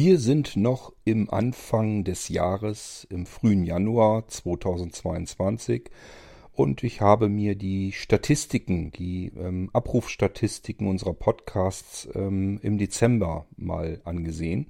Wir 0.00 0.20
sind 0.20 0.54
noch 0.54 0.92
im 1.04 1.28
Anfang 1.28 2.04
des 2.04 2.28
Jahres, 2.28 3.04
im 3.10 3.26
frühen 3.26 3.64
Januar 3.64 4.28
2022 4.28 5.90
und 6.52 6.84
ich 6.84 7.00
habe 7.00 7.28
mir 7.28 7.56
die 7.56 7.90
Statistiken, 7.90 8.92
die 8.92 9.32
ähm, 9.36 9.70
Abrufstatistiken 9.72 10.86
unserer 10.86 11.14
Podcasts 11.14 12.08
ähm, 12.14 12.60
im 12.62 12.78
Dezember 12.78 13.48
mal 13.56 14.00
angesehen 14.04 14.68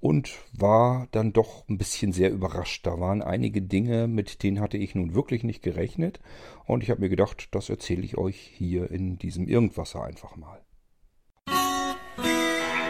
und 0.00 0.38
war 0.54 1.06
dann 1.10 1.34
doch 1.34 1.68
ein 1.68 1.76
bisschen 1.76 2.14
sehr 2.14 2.30
überrascht. 2.30 2.86
Da 2.86 2.98
waren 2.98 3.20
einige 3.20 3.60
Dinge, 3.60 4.08
mit 4.08 4.42
denen 4.42 4.58
hatte 4.58 4.78
ich 4.78 4.94
nun 4.94 5.14
wirklich 5.14 5.44
nicht 5.44 5.62
gerechnet 5.62 6.18
und 6.64 6.82
ich 6.82 6.88
habe 6.88 7.02
mir 7.02 7.10
gedacht, 7.10 7.48
das 7.50 7.68
erzähle 7.68 8.04
ich 8.04 8.16
euch 8.16 8.38
hier 8.38 8.90
in 8.90 9.18
diesem 9.18 9.48
Irgendwasser 9.48 10.02
einfach 10.02 10.34
mal. 10.36 10.62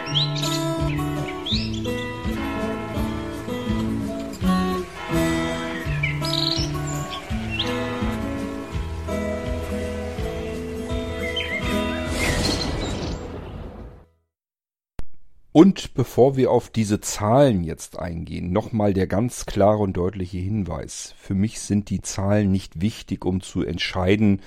Musik 0.07 0.72
Und 15.53 15.93
bevor 15.93 16.35
wir 16.35 16.49
auf 16.49 16.69
diese 16.69 16.99
Zahlen 16.99 17.63
jetzt 17.63 17.99
eingehen, 17.99 18.51
nochmal 18.51 18.95
der 18.95 19.05
ganz 19.05 19.45
klare 19.45 19.77
und 19.77 19.95
deutliche 19.95 20.39
Hinweis. 20.39 21.13
Für 21.15 21.35
mich 21.35 21.61
sind 21.61 21.91
die 21.91 22.01
Zahlen 22.01 22.51
nicht 22.51 22.81
wichtig, 22.81 23.23
um 23.23 23.39
zu 23.39 23.61
entscheiden, 23.61 24.41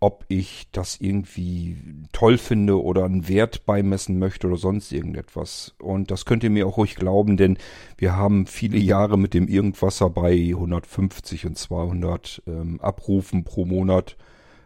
ob 0.00 0.24
ich 0.26 0.66
das 0.72 0.96
irgendwie 0.98 1.76
toll 2.10 2.36
finde 2.36 2.82
oder 2.82 3.04
einen 3.04 3.28
Wert 3.28 3.64
beimessen 3.64 4.18
möchte 4.18 4.48
oder 4.48 4.56
sonst 4.56 4.90
irgendetwas. 4.90 5.74
Und 5.78 6.10
das 6.10 6.24
könnt 6.24 6.42
ihr 6.42 6.50
mir 6.50 6.66
auch 6.66 6.78
ruhig 6.78 6.96
glauben, 6.96 7.36
denn 7.36 7.56
wir 7.96 8.16
haben 8.16 8.46
viele 8.46 8.78
Jahre 8.78 9.16
mit 9.16 9.34
dem 9.34 9.46
Irgendwasser 9.46 10.10
bei 10.10 10.32
150 10.32 11.46
und 11.46 11.58
200 11.58 12.42
ähm, 12.48 12.80
Abrufen 12.80 13.44
pro 13.44 13.66
Monat 13.66 14.16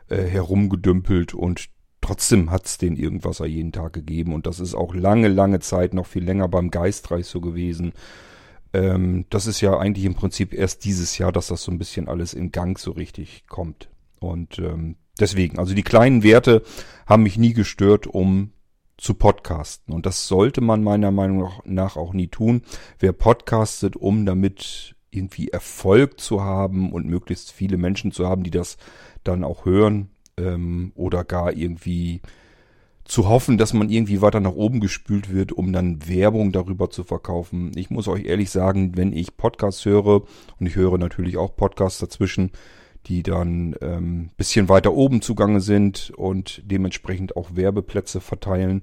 äh, 0.09 0.23
herumgedümpelt 0.23 1.35
und 1.35 1.69
Trotzdem 2.05 2.51
hat's 2.51 2.77
den 2.77 2.97
Irgendwasser 2.97 3.47
jeden 3.47 3.73
Tag 3.73 3.95
gegeben 3.95 4.35
und 4.35 4.45
das 4.45 4.61
ist 4.61 4.75
auch 4.75 4.95
lange, 4.95 5.29
lange 5.29 5.61
Zeit, 5.61 5.95
noch 5.95 6.05
viel 6.05 6.23
länger 6.23 6.49
beim 6.49 6.71
Geistreich 6.71 7.25
so 7.25 7.41
gewesen. 7.41 7.95
Ähm, 8.75 9.25
das 9.31 9.47
ist 9.47 9.63
ja 9.63 9.79
eigentlich 9.79 10.05
im 10.05 10.15
Prinzip 10.15 10.53
erst 10.53 10.85
dieses 10.85 11.17
Jahr, 11.17 11.33
dass 11.33 11.47
das 11.47 11.63
so 11.63 11.73
ein 11.73 11.79
bisschen 11.79 12.07
alles 12.07 12.35
in 12.35 12.53
Gang 12.53 12.79
so 12.79 12.91
richtig 12.91 13.45
kommt. 13.49 13.89
Und 14.21 14.59
ähm, 14.59 14.97
deswegen, 15.19 15.59
also 15.59 15.73
die 15.73 15.83
kleinen 15.83 16.23
Werte 16.23 16.63
haben 17.07 17.23
mich 17.23 17.39
nie 17.39 17.55
gestört, 17.55 18.07
um 18.07 18.53
zu 18.99 19.15
podcasten. 19.15 19.95
Und 19.95 20.05
das 20.05 20.29
sollte 20.29 20.61
man 20.61 20.85
meiner 20.85 21.11
Meinung 21.11 21.51
nach 21.65 21.97
auch 21.97 22.13
nie 22.13 22.29
tun. 22.29 22.65
Wer 22.99 23.13
podcastet, 23.13 23.97
um 23.97 24.27
damit 24.27 24.95
irgendwie 25.11 25.49
Erfolg 25.49 26.21
zu 26.21 26.43
haben 26.43 26.93
und 26.93 27.07
möglichst 27.07 27.51
viele 27.51 27.79
Menschen 27.79 28.13
zu 28.13 28.29
haben, 28.29 28.43
die 28.43 28.51
das 28.51 28.77
dann 29.23 29.43
auch 29.43 29.65
hören, 29.65 30.11
ähm, 30.39 30.93
oder 30.95 31.25
gar 31.25 31.53
irgendwie 31.53 32.21
zu 33.05 33.29
hoffen, 33.29 33.59
dass 33.59 33.75
man 33.75 33.91
irgendwie 33.91 34.23
weiter 34.23 34.41
nach 34.41 34.55
oben 34.55 34.81
gespült 34.81 35.33
wird, 35.33 35.53
um 35.53 35.73
dann 35.73 36.09
Werbung 36.09 36.53
darüber 36.53 36.91
zu 36.91 37.05
verkaufen. 37.05 37.73
Ich 37.77 37.91
muss 37.91 38.09
euch 38.09 38.25
ehrlich 38.25 38.51
sagen, 38.51 38.97
wenn 38.97 39.13
ich 39.13 39.37
Podcasts 39.37 39.85
höre, 39.85 40.23
und 40.59 40.67
ich 40.67 40.77
höre 40.77 40.97
natürlich 40.97 41.37
auch 41.37 41.55
Podcasts 41.55 41.99
dazwischen, 41.99 42.51
die 43.07 43.23
dann 43.23 43.77
ähm, 43.83 44.31
bisschen 44.39 44.71
weiter 44.71 44.95
oben 44.95 45.21
zugange 45.21 45.61
sind 45.61 46.13
und 46.17 46.63
dementsprechend 46.65 47.37
auch 47.37 47.55
Werbeplätze 47.55 48.23
verteilen. 48.23 48.83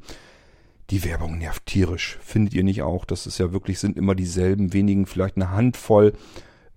Die 0.92 1.04
Werbung 1.04 1.40
nervt 1.40 1.66
tierisch. 1.66 2.20
Findet 2.22 2.54
ihr 2.54 2.64
nicht 2.64 2.84
auch? 2.84 3.06
Das 3.06 3.26
ist 3.26 3.40
ja 3.40 3.52
wirklich, 3.52 3.80
sind 3.80 3.98
immer 3.98 4.14
dieselben 4.14 4.74
wenigen, 4.74 5.08
vielleicht 5.08 5.38
eine 5.38 5.50
Handvoll 5.50 6.14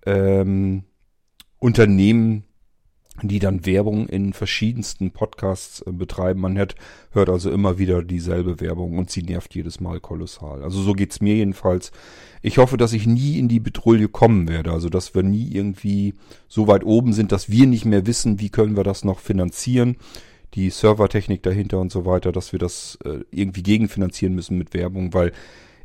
ähm, 0.07 0.85
Unternehmen, 1.59 2.45
die 3.21 3.39
dann 3.39 3.65
Werbung 3.65 4.07
in 4.07 4.33
verschiedensten 4.33 5.11
Podcasts 5.11 5.81
äh, 5.81 5.91
betreiben. 5.91 6.41
Man 6.41 6.57
hört, 6.57 6.75
hört 7.11 7.29
also 7.29 7.49
immer 7.49 7.77
wieder 7.77 8.03
dieselbe 8.03 8.59
Werbung 8.59 8.97
und 8.97 9.09
sie 9.09 9.23
nervt 9.23 9.55
jedes 9.55 9.79
Mal 9.79 9.99
kolossal. 9.99 10.63
Also 10.63 10.81
so 10.81 10.93
geht's 10.93 11.21
mir 11.21 11.35
jedenfalls. 11.35 11.91
Ich 12.41 12.57
hoffe, 12.57 12.77
dass 12.77 12.93
ich 12.93 13.07
nie 13.07 13.39
in 13.39 13.47
die 13.47 13.59
Betrouille 13.59 14.09
kommen 14.09 14.47
werde. 14.47 14.71
Also 14.71 14.89
dass 14.89 15.15
wir 15.15 15.23
nie 15.23 15.49
irgendwie 15.51 16.13
so 16.47 16.67
weit 16.67 16.83
oben 16.83 17.13
sind, 17.13 17.31
dass 17.31 17.49
wir 17.49 17.67
nicht 17.67 17.85
mehr 17.85 18.05
wissen, 18.05 18.39
wie 18.39 18.49
können 18.49 18.75
wir 18.75 18.83
das 18.83 19.05
noch 19.05 19.19
finanzieren. 19.19 19.95
Die 20.53 20.69
Servertechnik 20.69 21.41
dahinter 21.43 21.79
und 21.79 21.91
so 21.91 22.05
weiter, 22.05 22.31
dass 22.31 22.51
wir 22.51 22.59
das 22.59 22.97
äh, 23.05 23.19
irgendwie 23.31 23.63
gegenfinanzieren 23.63 24.35
müssen 24.35 24.57
mit 24.57 24.73
Werbung, 24.73 25.13
weil 25.13 25.31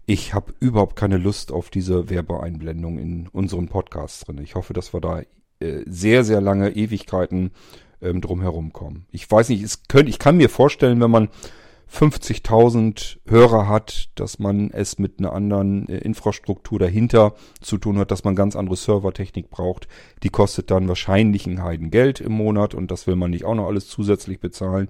ich 0.07 0.35
habe 0.35 0.53
überhaupt 0.59 0.97
keine 0.97 1.19
Lust 1.19 1.53
auf 1.53 1.71
diese 1.71 2.11
Werbeeinblendung 2.11 2.99
in 2.99 3.29
unseren 3.29 3.69
Podcasts 3.69 4.25
drin. 4.25 4.39
Ich 4.43 4.57
hoffe, 4.57 4.73
dass 4.73 4.93
wir 4.93 5.01
da 5.01 5.23
sehr, 5.87 6.25
sehr 6.25 6.41
lange 6.41 6.71
Ewigkeiten 6.71 7.51
ähm, 8.03 8.21
drumherum 8.21 8.73
kommen. 8.73 9.07
Ich 9.11 9.31
weiß 9.31 9.49
nicht, 9.51 9.63
es 9.63 9.83
könnt, 9.89 10.09
ich 10.09 10.19
kann 10.19 10.37
mir 10.37 10.49
vorstellen, 10.49 11.01
wenn 11.01 11.11
man 11.11 11.29
50.000 11.93 13.19
Hörer 13.27 13.69
hat, 13.69 14.11
dass 14.15 14.39
man 14.39 14.71
es 14.71 14.99
mit 14.99 15.19
einer 15.19 15.33
anderen 15.33 15.89
äh, 15.89 15.99
Infrastruktur 15.99 16.79
dahinter 16.79 17.35
zu 17.61 17.79
tun 17.79 17.99
hat, 17.99 18.11
dass 18.11 18.23
man 18.23 18.37
ganz 18.37 18.55
andere 18.55 18.77
Servertechnik 18.77 19.51
braucht. 19.51 19.89
Die 20.23 20.29
kostet 20.29 20.71
dann 20.71 20.89
wahrscheinlich 20.89 21.47
ein 21.47 21.63
Heidengeld 21.63 22.21
im 22.21 22.33
Monat 22.33 22.75
und 22.75 22.91
das 22.91 23.07
will 23.07 23.17
man 23.17 23.31
nicht 23.31 23.45
auch 23.45 23.57
noch 23.57 23.67
alles 23.67 23.89
zusätzlich 23.89 24.39
bezahlen. 24.39 24.89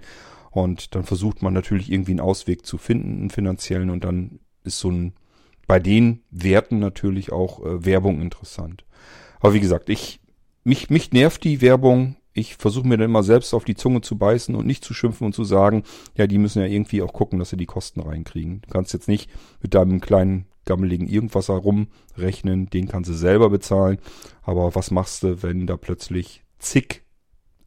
Und 0.51 0.95
dann 0.95 1.05
versucht 1.05 1.43
man 1.43 1.55
natürlich 1.55 1.91
irgendwie 1.91 2.13
einen 2.13 2.21
Ausweg 2.21 2.67
zu 2.67 2.77
finden, 2.77 3.21
einen 3.21 3.31
finanziellen 3.31 3.89
und 3.89 4.05
dann 4.05 4.41
ist 4.65 4.79
so 4.79 4.91
ein 4.91 5.15
bei 5.67 5.79
den 5.79 6.25
Werten 6.33 6.81
natürlich 6.81 7.31
auch 7.31 7.65
äh, 7.65 7.85
Werbung 7.85 8.21
interessant. 8.21 8.85
Aber 9.39 9.55
wie 9.55 9.61
gesagt, 9.61 9.89
ich 9.89 10.20
mich, 10.65 10.91
mich 10.91 11.13
nervt 11.13 11.45
die 11.45 11.61
Werbung. 11.61 12.17
Ich 12.33 12.57
versuche 12.57 12.87
mir 12.87 12.97
dann 12.97 13.11
immer 13.11 13.23
selbst 13.23 13.55
auf 13.55 13.65
die 13.65 13.75
Zunge 13.75 14.03
zu 14.03 14.17
beißen 14.17 14.55
und 14.55 14.67
nicht 14.67 14.85
zu 14.85 14.95
schimpfen 14.95 15.27
und 15.27 15.35
zu 15.35 15.45
sagen, 15.45 15.83
ja, 16.17 16.27
die 16.27 16.39
müssen 16.39 16.61
ja 16.61 16.67
irgendwie 16.67 17.03
auch 17.03 17.13
gucken, 17.13 17.39
dass 17.39 17.51
sie 17.51 17.57
die 17.57 17.67
Kosten 17.67 18.01
reinkriegen. 18.01 18.63
Du 18.63 18.71
kannst 18.71 18.93
jetzt 18.93 19.09
nicht 19.09 19.31
mit 19.61 19.75
deinem 19.75 20.01
kleinen 20.01 20.47
gammeligen 20.65 21.09
irgendwas 21.09 21.49
herumrechnen, 21.49 22.71
den 22.71 22.87
kannst 22.87 23.11
du 23.11 23.15
selber 23.15 23.51
bezahlen. 23.51 23.99
Aber 24.43 24.75
was 24.75 24.91
machst 24.91 25.25
du, 25.25 25.43
wenn 25.43 25.67
da 25.67 25.77
plötzlich 25.77 26.45
zig 26.59 27.03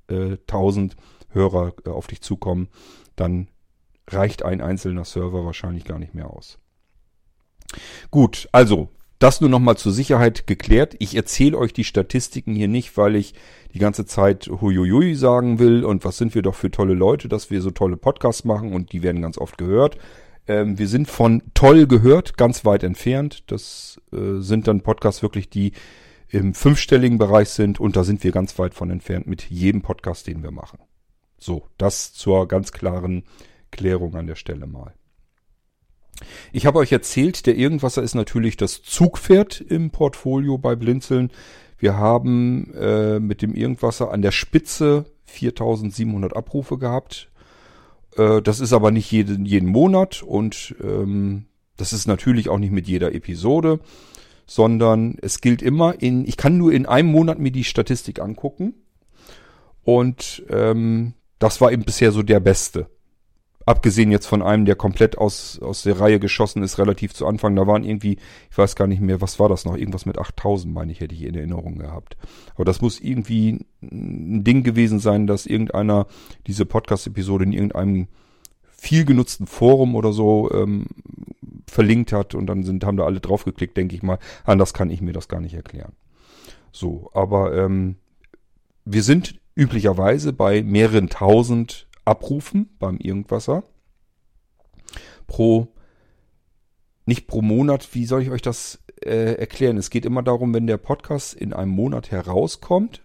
äh, 0.07 0.37
tausend 0.47 0.95
Hörer 1.29 1.73
äh, 1.85 1.89
auf 1.89 2.07
dich 2.07 2.21
zukommen? 2.21 2.69
Dann 3.15 3.49
reicht 4.07 4.43
ein 4.43 4.61
einzelner 4.61 5.05
Server 5.05 5.45
wahrscheinlich 5.45 5.83
gar 5.83 5.99
nicht 5.99 6.13
mehr 6.13 6.29
aus. 6.29 6.59
Gut, 8.11 8.47
also 8.51 8.89
das 9.23 9.39
nur 9.39 9.49
nochmal 9.49 9.77
zur 9.77 9.93
Sicherheit 9.93 10.47
geklärt. 10.47 10.95
Ich 10.99 11.15
erzähle 11.15 11.57
euch 11.57 11.71
die 11.71 11.85
Statistiken 11.85 12.55
hier 12.55 12.67
nicht, 12.67 12.97
weil 12.97 13.15
ich 13.15 13.33
die 13.73 13.79
ganze 13.79 14.05
Zeit 14.05 14.47
huiuiui 14.47 15.15
sagen 15.15 15.59
will 15.59 15.85
und 15.85 16.03
was 16.03 16.17
sind 16.17 16.35
wir 16.35 16.41
doch 16.41 16.55
für 16.55 16.69
tolle 16.69 16.93
Leute, 16.93 17.29
dass 17.29 17.49
wir 17.49 17.61
so 17.61 17.71
tolle 17.71 17.95
Podcasts 17.95 18.43
machen 18.43 18.73
und 18.73 18.91
die 18.91 19.01
werden 19.01 19.21
ganz 19.21 19.37
oft 19.37 19.57
gehört. 19.57 19.97
Ähm, 20.45 20.77
wir 20.77 20.89
sind 20.89 21.07
von 21.07 21.41
toll 21.53 21.87
gehört 21.87 22.37
ganz 22.37 22.65
weit 22.65 22.83
entfernt. 22.83 23.45
Das 23.47 24.01
äh, 24.11 24.39
sind 24.39 24.67
dann 24.67 24.81
Podcasts 24.81 25.21
wirklich, 25.21 25.49
die 25.49 25.71
im 26.27 26.53
fünfstelligen 26.53 27.17
Bereich 27.17 27.47
sind 27.47 27.79
und 27.79 27.95
da 27.95 28.03
sind 28.03 28.25
wir 28.25 28.33
ganz 28.33 28.59
weit 28.59 28.73
von 28.73 28.89
entfernt 28.89 29.25
mit 29.25 29.49
jedem 29.49 29.83
Podcast, 29.83 30.27
den 30.27 30.43
wir 30.43 30.51
machen. 30.51 30.79
So, 31.37 31.69
das 31.77 32.11
zur 32.11 32.49
ganz 32.49 32.73
klaren 32.73 33.23
Klärung 33.71 34.15
an 34.15 34.27
der 34.27 34.35
Stelle 34.35 34.67
mal. 34.67 34.93
Ich 36.51 36.65
habe 36.65 36.79
euch 36.79 36.91
erzählt, 36.91 37.45
der 37.45 37.55
Irgendwasser 37.55 38.03
ist 38.03 38.15
natürlich 38.15 38.57
das 38.57 38.81
Zugpferd 38.81 39.61
im 39.61 39.89
Portfolio 39.89 40.57
bei 40.57 40.75
Blinzeln. 40.75 41.31
Wir 41.77 41.97
haben 41.97 42.73
äh, 42.75 43.19
mit 43.19 43.41
dem 43.41 43.55
Irgendwasser 43.55 44.11
an 44.11 44.21
der 44.21 44.31
Spitze 44.31 45.05
4700 45.25 46.35
Abrufe 46.35 46.77
gehabt. 46.77 47.29
Äh, 48.15 48.41
das 48.41 48.59
ist 48.59 48.73
aber 48.73 48.91
nicht 48.91 49.11
jeden, 49.11 49.45
jeden 49.45 49.69
Monat 49.69 50.23
und 50.23 50.75
ähm, 50.81 51.45
das 51.77 51.93
ist 51.93 52.07
natürlich 52.07 52.49
auch 52.49 52.59
nicht 52.59 52.71
mit 52.71 52.87
jeder 52.87 53.13
Episode, 53.13 53.79
sondern 54.45 55.17
es 55.21 55.41
gilt 55.41 55.61
immer 55.61 56.01
in, 56.01 56.27
ich 56.27 56.37
kann 56.37 56.57
nur 56.57 56.71
in 56.71 56.85
einem 56.85 57.11
Monat 57.11 57.39
mir 57.39 57.51
die 57.51 57.63
Statistik 57.63 58.19
angucken 58.19 58.75
und 59.83 60.43
ähm, 60.49 61.13
das 61.39 61.59
war 61.59 61.71
eben 61.71 61.83
bisher 61.83 62.11
so 62.11 62.21
der 62.21 62.39
beste. 62.39 62.87
Abgesehen 63.65 64.11
jetzt 64.11 64.25
von 64.25 64.41
einem, 64.41 64.65
der 64.65 64.75
komplett 64.75 65.17
aus, 65.17 65.59
aus 65.59 65.83
der 65.83 65.99
Reihe 65.99 66.19
geschossen 66.19 66.63
ist, 66.63 66.77
relativ 66.79 67.13
zu 67.13 67.25
Anfang. 67.25 67.55
Da 67.55 67.65
waren 67.65 67.83
irgendwie, 67.83 68.17
ich 68.51 68.57
weiß 68.57 68.75
gar 68.75 68.87
nicht 68.87 69.01
mehr, 69.01 69.21
was 69.21 69.39
war 69.39 69.49
das 69.49 69.65
noch? 69.65 69.77
Irgendwas 69.77 70.05
mit 70.05 70.17
8000, 70.17 70.73
meine 70.73 70.91
ich, 70.91 70.99
hätte 70.99 71.15
ich 71.15 71.23
in 71.23 71.35
Erinnerung 71.35 71.77
gehabt. 71.77 72.17
Aber 72.55 72.65
das 72.65 72.81
muss 72.81 72.99
irgendwie 72.99 73.65
ein 73.81 74.43
Ding 74.43 74.63
gewesen 74.63 74.99
sein, 74.99 75.27
dass 75.27 75.45
irgendeiner 75.45 76.07
diese 76.47 76.65
Podcast-Episode 76.65 77.45
in 77.45 77.53
irgendeinem 77.53 78.07
viel 78.83 79.05
genutzten 79.05 79.47
Forum 79.47 79.95
oder 79.95 80.11
so 80.11 80.51
ähm, 80.51 80.87
verlinkt 81.67 82.11
hat 82.11 82.35
und 82.35 82.47
dann 82.47 82.63
sind, 82.63 82.83
haben 82.83 82.97
da 82.97 83.05
alle 83.05 83.21
draufgeklickt, 83.21 83.77
denke 83.77 83.95
ich 83.95 84.03
mal. 84.03 84.19
Anders 84.43 84.73
kann 84.73 84.89
ich 84.89 85.01
mir 85.01 85.13
das 85.13 85.29
gar 85.29 85.39
nicht 85.39 85.53
erklären. 85.53 85.93
So, 86.73 87.09
aber 87.13 87.55
ähm, 87.55 87.95
wir 88.83 89.03
sind 89.03 89.39
üblicherweise 89.55 90.33
bei 90.33 90.63
mehreren 90.63 91.09
tausend 91.09 91.87
abrufen 92.05 92.75
beim 92.79 92.97
Irgendwasser 92.97 93.63
pro 95.27 95.67
nicht 97.05 97.27
pro 97.27 97.41
Monat, 97.41 97.89
wie 97.93 98.05
soll 98.05 98.21
ich 98.21 98.29
euch 98.29 98.41
das 98.41 98.79
äh, 99.03 99.33
erklären? 99.33 99.77
Es 99.77 99.89
geht 99.89 100.05
immer 100.05 100.23
darum, 100.23 100.53
wenn 100.53 100.67
der 100.67 100.77
Podcast 100.77 101.33
in 101.33 101.51
einem 101.51 101.71
Monat 101.71 102.11
herauskommt, 102.11 103.01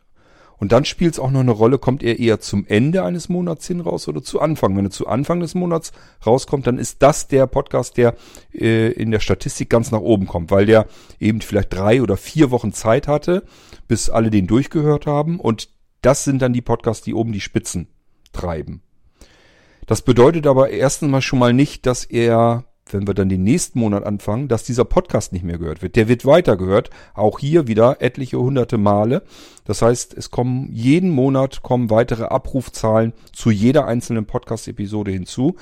und 0.58 0.72
dann 0.72 0.84
spielt 0.84 1.14
es 1.14 1.20
auch 1.20 1.30
noch 1.30 1.40
eine 1.40 1.52
Rolle, 1.52 1.78
kommt 1.78 2.02
er 2.02 2.18
eher 2.18 2.40
zum 2.40 2.66
Ende 2.66 3.04
eines 3.04 3.28
Monats 3.28 3.66
hin 3.66 3.80
raus 3.80 4.08
oder 4.08 4.22
zu 4.22 4.40
Anfang. 4.40 4.76
Wenn 4.76 4.86
er 4.86 4.90
zu 4.90 5.06
Anfang 5.06 5.40
des 5.40 5.54
Monats 5.54 5.92
rauskommt, 6.26 6.66
dann 6.66 6.78
ist 6.78 7.02
das 7.02 7.28
der 7.28 7.46
Podcast, 7.46 7.96
der 7.96 8.16
äh, 8.52 8.90
in 8.90 9.12
der 9.12 9.20
Statistik 9.20 9.70
ganz 9.70 9.92
nach 9.92 10.00
oben 10.00 10.26
kommt, 10.26 10.50
weil 10.50 10.66
der 10.66 10.86
eben 11.20 11.40
vielleicht 11.40 11.72
drei 11.72 12.02
oder 12.02 12.16
vier 12.16 12.50
Wochen 12.50 12.72
Zeit 12.72 13.06
hatte, 13.06 13.44
bis 13.86 14.10
alle 14.10 14.30
den 14.30 14.48
durchgehört 14.48 15.06
haben. 15.06 15.38
Und 15.38 15.68
das 16.02 16.24
sind 16.24 16.42
dann 16.42 16.52
die 16.52 16.62
Podcasts, 16.62 17.04
die 17.04 17.14
oben 17.14 17.32
die 17.32 17.40
Spitzen 17.40 17.88
treiben. 18.32 18.82
Das 19.88 20.02
bedeutet 20.02 20.46
aber 20.46 20.68
erstens 20.68 21.10
mal 21.10 21.22
schon 21.22 21.38
mal 21.38 21.54
nicht, 21.54 21.86
dass 21.86 22.04
er 22.04 22.64
wenn 22.92 23.06
wir 23.06 23.14
dann 23.14 23.28
den 23.28 23.42
nächsten 23.42 23.78
Monat 23.80 24.04
anfangen, 24.04 24.48
dass 24.48 24.64
dieser 24.64 24.84
Podcast 24.84 25.32
nicht 25.32 25.44
mehr 25.44 25.58
gehört 25.58 25.82
wird. 25.82 25.96
Der 25.96 26.08
wird 26.08 26.24
weiter 26.24 26.56
gehört, 26.56 26.90
auch 27.14 27.38
hier 27.38 27.66
wieder 27.66 28.00
etliche 28.00 28.38
hunderte 28.38 28.78
Male. 28.78 29.22
Das 29.64 29.82
heißt, 29.82 30.16
es 30.16 30.30
kommen 30.30 30.70
jeden 30.72 31.10
Monat 31.10 31.62
kommen 31.62 31.90
weitere 31.90 32.24
Abrufzahlen 32.24 33.12
zu 33.32 33.50
jeder 33.50 33.86
einzelnen 33.86 34.26
Podcast-Episode 34.26 35.10
hinzu. 35.10 35.56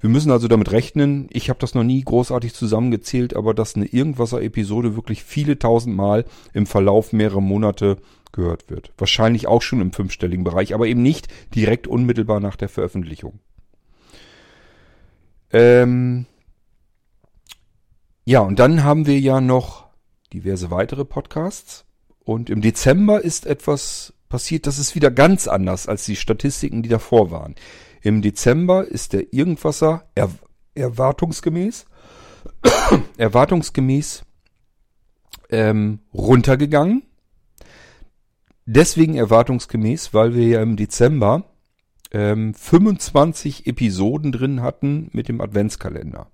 Wir 0.00 0.10
müssen 0.10 0.32
also 0.32 0.48
damit 0.48 0.72
rechnen, 0.72 1.28
ich 1.30 1.48
habe 1.48 1.60
das 1.60 1.74
noch 1.74 1.84
nie 1.84 2.02
großartig 2.02 2.54
zusammengezählt, 2.54 3.36
aber 3.36 3.54
dass 3.54 3.76
eine 3.76 3.86
Irgendwasser-Episode 3.86 4.96
wirklich 4.96 5.22
viele 5.22 5.60
tausend 5.60 5.96
Mal 5.96 6.24
im 6.52 6.66
Verlauf 6.66 7.12
mehrerer 7.12 7.40
Monate 7.40 7.98
gehört 8.32 8.68
wird. 8.68 8.92
Wahrscheinlich 8.98 9.46
auch 9.46 9.62
schon 9.62 9.80
im 9.80 9.92
fünfstelligen 9.92 10.42
Bereich, 10.42 10.74
aber 10.74 10.86
eben 10.86 11.02
nicht 11.02 11.28
direkt 11.54 11.86
unmittelbar 11.86 12.40
nach 12.40 12.56
der 12.56 12.68
Veröffentlichung. 12.68 13.38
Ähm, 15.52 16.26
ja, 18.24 18.40
und 18.40 18.58
dann 18.58 18.84
haben 18.84 19.06
wir 19.06 19.18
ja 19.18 19.40
noch 19.40 19.86
diverse 20.32 20.70
weitere 20.70 21.04
Podcasts. 21.04 21.84
Und 22.24 22.50
im 22.50 22.60
Dezember 22.60 23.22
ist 23.22 23.46
etwas 23.46 24.14
passiert, 24.28 24.66
das 24.66 24.78
ist 24.78 24.94
wieder 24.94 25.10
ganz 25.10 25.48
anders 25.48 25.88
als 25.88 26.06
die 26.06 26.16
Statistiken, 26.16 26.82
die 26.82 26.88
davor 26.88 27.30
waren. 27.30 27.54
Im 28.00 28.22
Dezember 28.22 28.86
ist 28.86 29.12
der 29.12 29.32
Irgendwasser 29.32 30.08
er, 30.14 30.30
erwartungsgemäß, 30.74 31.86
erwartungsgemäß 33.18 34.24
ähm, 35.50 36.00
runtergegangen. 36.14 37.02
Deswegen 38.64 39.16
erwartungsgemäß, 39.16 40.14
weil 40.14 40.34
wir 40.34 40.46
ja 40.46 40.62
im 40.62 40.76
Dezember 40.76 41.51
ähm, 42.12 42.54
25 42.54 43.66
Episoden 43.66 44.32
drin 44.32 44.62
hatten 44.62 45.08
mit 45.12 45.28
dem 45.28 45.40
Adventskalender. 45.40 46.28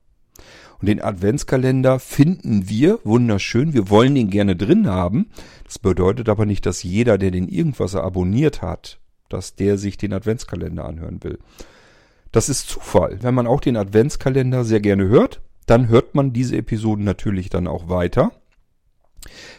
Und 0.81 0.87
den 0.87 1.03
Adventskalender 1.03 1.99
finden 1.99 2.69
wir 2.69 3.01
wunderschön. 3.05 3.73
Wir 3.73 3.91
wollen 3.91 4.15
ihn 4.15 4.31
gerne 4.31 4.55
drin 4.55 4.89
haben. 4.89 5.31
Das 5.65 5.79
bedeutet 5.79 6.29
aber 6.29 6.47
nicht, 6.47 6.67
dass 6.67 6.83
jeder, 6.83 7.19
der 7.19 7.31
den 7.31 7.49
irgendwas 7.49 7.97
abonniert 7.97 8.63
hat, 8.63 9.01
dass 9.29 9.57
der 9.57 9.77
sich 9.79 9.97
den 9.97 10.13
Adventskalender 10.13 10.85
anhören 10.85 11.23
will. 11.23 11.39
Das 12.31 12.49
ist 12.49 12.69
Zufall. 12.69 13.19
Wenn 13.23 13.35
man 13.35 13.47
auch 13.47 13.61
den 13.61 13.77
Adventskalender 13.77 14.65
sehr 14.65 14.81
gerne 14.81 15.09
hört, 15.09 15.41
dann 15.67 15.89
hört 15.89 16.15
man 16.15 16.33
diese 16.33 16.57
Episoden 16.57 17.05
natürlich 17.05 17.51
dann 17.51 17.67
auch 17.67 17.89
weiter. 17.89 18.33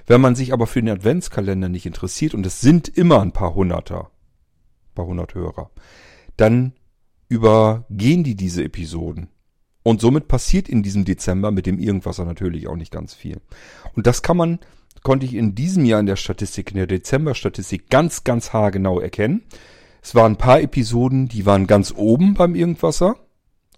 Wenn 0.07 0.21
man 0.21 0.36
sich 0.36 0.54
aber 0.54 0.68
für 0.68 0.81
den 0.81 0.89
Adventskalender 0.89 1.69
nicht 1.69 1.86
interessiert, 1.86 2.33
und 2.33 2.45
es 2.45 2.62
sind 2.62 2.88
immer 2.88 3.21
ein 3.21 3.33
paar 3.33 3.56
Hunderter, 3.56 4.10
paar 4.95 5.06
hundert 5.06 5.36
Hörer, 5.36 5.69
dann 6.39 6.74
übergehen 7.27 8.24
die 8.24 8.36
diese 8.36 8.63
Episoden. 8.63 9.30
Und 9.83 10.01
somit 10.01 10.27
passiert 10.27 10.68
in 10.68 10.83
diesem 10.83 11.06
Dezember 11.06 11.51
mit 11.51 11.65
dem 11.65 11.80
Irgendwasser 11.80 12.25
natürlich 12.25 12.68
auch 12.68 12.75
nicht 12.75 12.91
ganz 12.91 13.13
viel. 13.13 13.39
Und 13.95 14.07
das 14.07 14.21
kann 14.21 14.38
man, 14.38 14.59
konnte 15.03 15.25
ich 15.25 15.33
in 15.33 15.56
diesem 15.56 15.86
Jahr 15.86 16.00
in 16.00 16.06
der 16.06 16.15
Statistik, 16.15 16.71
in 16.71 16.77
der 16.77 16.88
Dezember-Statistik 16.88 17.89
ganz, 17.89 18.24
ganz 18.24 18.51
haargenau 18.53 19.00
erkennen. 19.00 19.44
Es 20.01 20.15
waren 20.15 20.33
ein 20.33 20.38
paar 20.38 20.62
Episoden, 20.62 21.27
die 21.27 21.45
waren 21.45 21.68
ganz 21.68 21.94
oben 21.95 22.33
beim 22.33 22.56
Irgendwasser. 22.56 23.15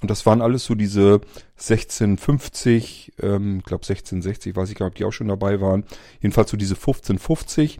Und 0.01 0.09
das 0.09 0.25
waren 0.25 0.41
alles 0.41 0.65
so 0.65 0.73
diese 0.73 1.21
1650, 1.57 3.13
ähm, 3.21 3.59
ich 3.59 3.65
glaube 3.65 3.83
1660, 3.83 4.55
weiß 4.55 4.69
ich 4.71 4.75
gar 4.75 4.87
nicht, 4.87 4.93
ob 4.93 4.95
die 4.95 5.05
auch 5.05 5.11
schon 5.11 5.27
dabei 5.27 5.61
waren. 5.61 5.83
Jedenfalls 6.21 6.49
so 6.49 6.57
diese 6.57 6.73
1550. 6.73 7.79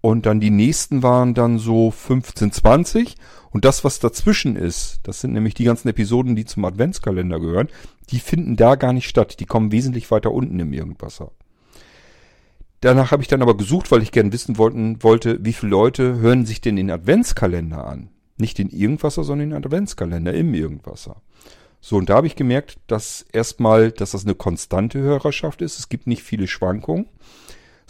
Und 0.00 0.26
dann 0.26 0.40
die 0.40 0.50
nächsten 0.50 1.02
waren 1.02 1.34
dann 1.34 1.58
so 1.58 1.86
1520. 1.90 3.16
Und 3.50 3.64
das, 3.64 3.84
was 3.84 3.98
dazwischen 3.98 4.56
ist, 4.56 5.00
das 5.02 5.20
sind 5.20 5.32
nämlich 5.32 5.54
die 5.54 5.64
ganzen 5.64 5.88
Episoden, 5.88 6.36
die 6.36 6.44
zum 6.44 6.64
Adventskalender 6.64 7.40
gehören, 7.40 7.68
die 8.10 8.20
finden 8.20 8.56
da 8.56 8.76
gar 8.76 8.92
nicht 8.92 9.08
statt. 9.08 9.40
Die 9.40 9.46
kommen 9.46 9.72
wesentlich 9.72 10.10
weiter 10.10 10.32
unten 10.32 10.58
im 10.58 10.72
Irgendwasser. 10.72 11.32
Danach 12.80 13.10
habe 13.10 13.22
ich 13.22 13.28
dann 13.28 13.42
aber 13.42 13.56
gesucht, 13.56 13.90
weil 13.90 14.02
ich 14.02 14.12
gern 14.12 14.32
wissen 14.32 14.56
wollten, 14.56 15.02
wollte, 15.02 15.44
wie 15.44 15.52
viele 15.52 15.70
Leute 15.70 16.18
hören 16.18 16.46
sich 16.46 16.62
denn 16.62 16.76
den 16.76 16.90
Adventskalender 16.90 17.86
an. 17.86 18.08
Nicht 18.38 18.56
den 18.56 18.70
Irgendwasser, 18.70 19.22
sondern 19.22 19.50
den 19.50 19.64
Adventskalender 19.64 20.32
im 20.32 20.54
Irgendwasser. 20.54 21.20
So, 21.82 21.96
und 21.96 22.08
da 22.08 22.16
habe 22.16 22.26
ich 22.26 22.36
gemerkt, 22.36 22.78
dass 22.86 23.26
erstmal, 23.32 23.92
dass 23.92 24.12
das 24.12 24.24
eine 24.24 24.34
konstante 24.34 24.98
Hörerschaft 24.98 25.60
ist. 25.60 25.78
Es 25.78 25.88
gibt 25.90 26.06
nicht 26.06 26.22
viele 26.22 26.46
Schwankungen. 26.46 27.06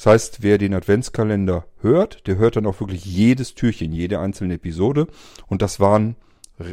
Das 0.00 0.06
heißt, 0.06 0.42
wer 0.42 0.56
den 0.56 0.72
Adventskalender 0.72 1.66
hört, 1.82 2.26
der 2.26 2.38
hört 2.38 2.56
dann 2.56 2.64
auch 2.64 2.80
wirklich 2.80 3.04
jedes 3.04 3.54
Türchen, 3.54 3.92
jede 3.92 4.18
einzelne 4.18 4.54
Episode. 4.54 5.08
Und 5.46 5.60
das 5.60 5.78
waren 5.78 6.16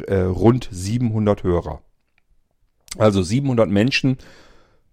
äh, 0.06 0.20
rund 0.20 0.66
700 0.72 1.42
Hörer. 1.42 1.82
Also 2.96 3.20
700 3.20 3.68
Menschen 3.68 4.16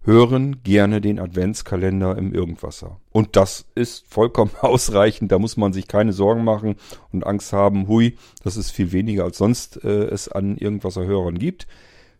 hören 0.02 0.62
gerne 0.64 1.00
den 1.00 1.18
Adventskalender 1.18 2.18
im 2.18 2.34
Irgendwasser. 2.34 3.00
Und 3.10 3.36
das 3.36 3.64
ist 3.74 4.04
vollkommen 4.06 4.50
ausreichend. 4.60 5.32
Da 5.32 5.38
muss 5.38 5.56
man 5.56 5.72
sich 5.72 5.88
keine 5.88 6.12
Sorgen 6.12 6.44
machen 6.44 6.76
und 7.12 7.26
Angst 7.26 7.54
haben, 7.54 7.88
hui, 7.88 8.18
das 8.44 8.58
ist 8.58 8.70
viel 8.70 8.92
weniger 8.92 9.24
als 9.24 9.38
sonst 9.38 9.82
äh, 9.82 10.08
es 10.08 10.28
an 10.28 10.58
Irgendwasser-Hörern 10.58 11.38
gibt 11.38 11.66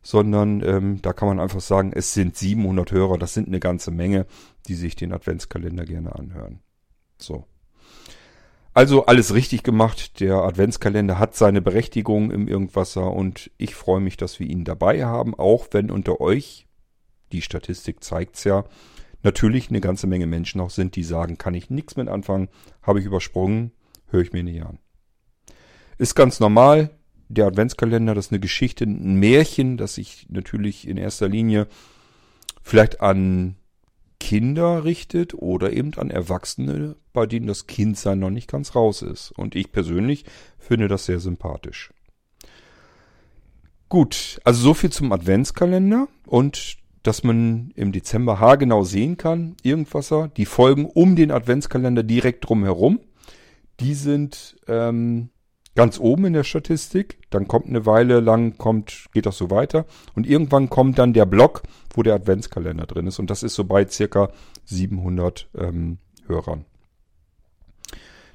sondern 0.07 0.63
ähm, 0.65 1.03
da 1.03 1.13
kann 1.13 1.27
man 1.27 1.41
einfach 1.41 1.61
sagen, 1.61 1.91
es 1.93 2.15
sind 2.15 2.37
700 2.37 2.93
Hörer, 2.93 3.19
das 3.19 3.35
sind 3.35 3.49
eine 3.49 3.59
ganze 3.59 3.91
Menge, 3.91 4.27
die 4.69 4.75
sich 4.75 4.97
den 4.97 5.13
Adventskalender 5.13 5.85
gerne 5.85 6.15
anhören. 6.15 6.61
So. 7.19 7.47
Also 8.75 9.07
alles 9.07 9.33
richtig 9.33 9.63
gemacht. 9.63 10.21
Der 10.21 10.35
Adventskalender 10.37 11.19
hat 11.19 11.35
seine 11.35 11.63
Berechtigung 11.63 12.31
im 12.31 12.47
Irgendwasser 12.47 13.11
und 13.11 13.51
ich 13.57 13.75
freue 13.75 14.01
mich, 14.01 14.19
dass 14.19 14.39
wir 14.39 14.47
ihn 14.47 14.65
dabei 14.65 15.07
haben, 15.07 15.35
auch 15.35 15.69
wenn 15.71 15.91
unter 15.91 16.21
euch, 16.21 16.67
die 17.33 17.41
Statistik 17.41 18.05
zeigt's 18.05 18.45
ja, 18.45 18.65
natürlich 19.23 19.71
eine 19.71 19.81
ganze 19.81 20.07
Menge 20.07 20.27
Menschen 20.27 20.61
auch 20.61 20.71
sind, 20.71 20.95
die 20.95 21.05
sagen, 21.05 21.39
kann 21.39 21.55
ich 21.55 21.71
nichts 21.71 21.97
mit 21.97 22.09
anfangen, 22.09 22.49
habe 22.83 23.01
ich 23.01 23.07
übersprungen, 23.07 23.73
höre 24.09 24.21
ich 24.21 24.33
mir 24.33 24.45
nicht 24.45 24.63
an. 24.63 24.79
Ist 25.99 26.15
ganz 26.15 26.39
normal, 26.39 26.91
der 27.29 27.47
Adventskalender, 27.47 28.15
das 28.15 28.27
ist 28.27 28.33
eine 28.33 28.41
Geschichte, 28.41 28.85
ein 28.85 29.17
Märchen, 29.17 29.79
das 29.79 29.95
sich 29.95 30.27
natürlich 30.29 30.87
in 30.87 30.97
erster 30.97 31.29
Linie 31.29 31.67
vielleicht 32.63 33.01
an 33.01 33.57
Kinder 34.19 34.85
richtet 34.85 35.35
oder 35.35 35.73
eben 35.73 35.95
an 35.95 36.11
Erwachsene, 36.11 36.97
bei 37.13 37.27
denen 37.27 37.47
das 37.47 37.67
Kindsein 37.67 38.19
noch 38.19 38.31
nicht 38.31 38.51
ganz 38.51 38.75
raus 38.75 39.03
ist. 39.03 39.33
Und 39.33 39.55
ich 39.55 39.73
persönlich 39.73 40.25
finde 40.59 40.89
das 40.89 41.07
sehr 41.07 41.21
sympathisch. 41.21 41.93
Gut, 43.89 44.41
also 44.45 44.61
so 44.61 44.75
viel 44.75 44.91
zum 44.91 45.13
Adventskalender 45.13 46.09
und 46.27 46.77
dass 47.05 47.23
man 47.23 47.71
im 47.77 47.93
Dezember 47.93 48.41
haargenau 48.41 48.83
sehen 48.83 49.17
kann, 49.17 49.57
Irgendwasser, 49.63 50.29
die 50.37 50.47
Folgen 50.47 50.87
um 50.87 51.15
den 51.15 51.31
Adventskalender 51.31 52.03
direkt 52.03 52.49
drumherum, 52.49 52.99
die 53.79 53.95
sind 53.95 54.57
ähm, 54.67 55.29
ganz 55.77 56.01
oben 56.01 56.25
in 56.25 56.33
der 56.33 56.43
Statistik, 56.43 57.19
dann 57.31 57.47
kommt 57.47 57.67
eine 57.67 57.87
Weile 57.87 58.21
lang, 58.21 58.59
kommt, 58.59 59.07
geht 59.13 59.27
das 59.27 59.37
so 59.37 59.51
weiter 59.51 59.85
und 60.15 60.27
irgendwann 60.27 60.69
kommt 60.69 60.99
dann 60.99 61.13
der 61.13 61.27
Block, 61.27 61.63
wo 61.95 62.03
der 62.03 62.15
Adventskalender 62.15 62.87
drin 62.87 63.07
ist 63.07 63.21
und 63.21 63.31
das 63.31 63.45
ist 63.45 63.55
so 63.55 63.65
bei 63.65 63.87
circa 63.87 64.31
700 64.65 65.49
ähm, 65.57 65.99
Hörern. 66.27 66.65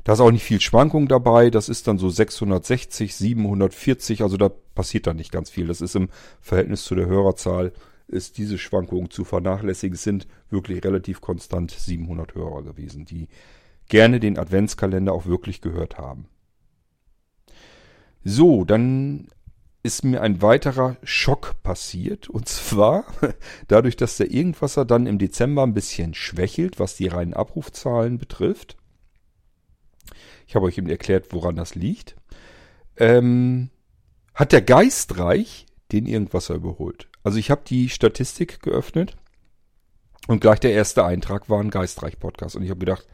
Da 0.03 0.13
ist 0.13 0.19
auch 0.19 0.31
nicht 0.31 0.43
viel 0.43 0.61
Schwankung 0.61 1.07
dabei, 1.07 1.49
das 1.49 1.67
ist 1.67 1.87
dann 1.87 1.97
so 1.97 2.09
660, 2.09 3.15
740, 3.15 4.23
also 4.23 4.37
da 4.37 4.49
passiert 4.73 5.05
dann 5.05 5.17
nicht 5.17 5.31
ganz 5.31 5.49
viel. 5.49 5.67
Das 5.67 5.81
ist 5.81 5.95
im 5.95 6.09
Verhältnis 6.39 6.85
zu 6.85 6.95
der 6.95 7.05
Hörerzahl, 7.05 7.71
ist 8.07 8.37
diese 8.37 8.57
Schwankung 8.57 9.11
zu 9.11 9.23
vernachlässigen, 9.23 9.95
es 9.95 10.03
sind 10.03 10.27
wirklich 10.49 10.83
relativ 10.83 11.21
konstant 11.21 11.71
700 11.71 12.33
Hörer 12.35 12.63
gewesen, 12.63 13.05
die 13.05 13.27
gerne 13.89 14.19
den 14.19 14.39
Adventskalender 14.39 15.13
auch 15.13 15.25
wirklich 15.25 15.61
gehört 15.61 15.97
haben. 15.97 16.25
So, 18.23 18.65
dann 18.65 19.27
ist 19.83 20.03
mir 20.03 20.21
ein 20.21 20.41
weiterer 20.41 20.97
Schock 21.03 21.55
passiert. 21.63 22.29
Und 22.29 22.47
zwar 22.47 23.05
dadurch, 23.67 23.95
dass 23.95 24.17
der 24.17 24.31
Irgendwasser 24.31 24.85
dann 24.85 25.07
im 25.07 25.17
Dezember 25.17 25.63
ein 25.63 25.73
bisschen 25.73 26.13
schwächelt, 26.13 26.79
was 26.79 26.95
die 26.95 27.07
reinen 27.07 27.33
Abrufzahlen 27.33 28.17
betrifft. 28.17 28.77
Ich 30.47 30.55
habe 30.55 30.65
euch 30.65 30.77
eben 30.77 30.89
erklärt, 30.89 31.27
woran 31.31 31.55
das 31.55 31.75
liegt. 31.75 32.15
Ähm, 32.97 33.69
hat 34.33 34.51
der 34.51 34.61
Geistreich 34.61 35.65
den 35.91 36.05
Irgendwasser 36.05 36.55
überholt. 36.55 37.07
Also 37.23 37.37
ich 37.37 37.51
habe 37.51 37.61
die 37.65 37.89
Statistik 37.89 38.61
geöffnet 38.61 39.15
Und 40.27 40.41
gleich 40.41 40.59
der 40.59 40.73
erste 40.73 41.03
Eintrag 41.03 41.49
war 41.49 41.59
ein 41.59 41.71
Geistreich-Podcast. 41.71 42.55
Und 42.55 42.63
ich 42.63 42.69
habe 42.69 42.79
gedacht, 42.79 43.07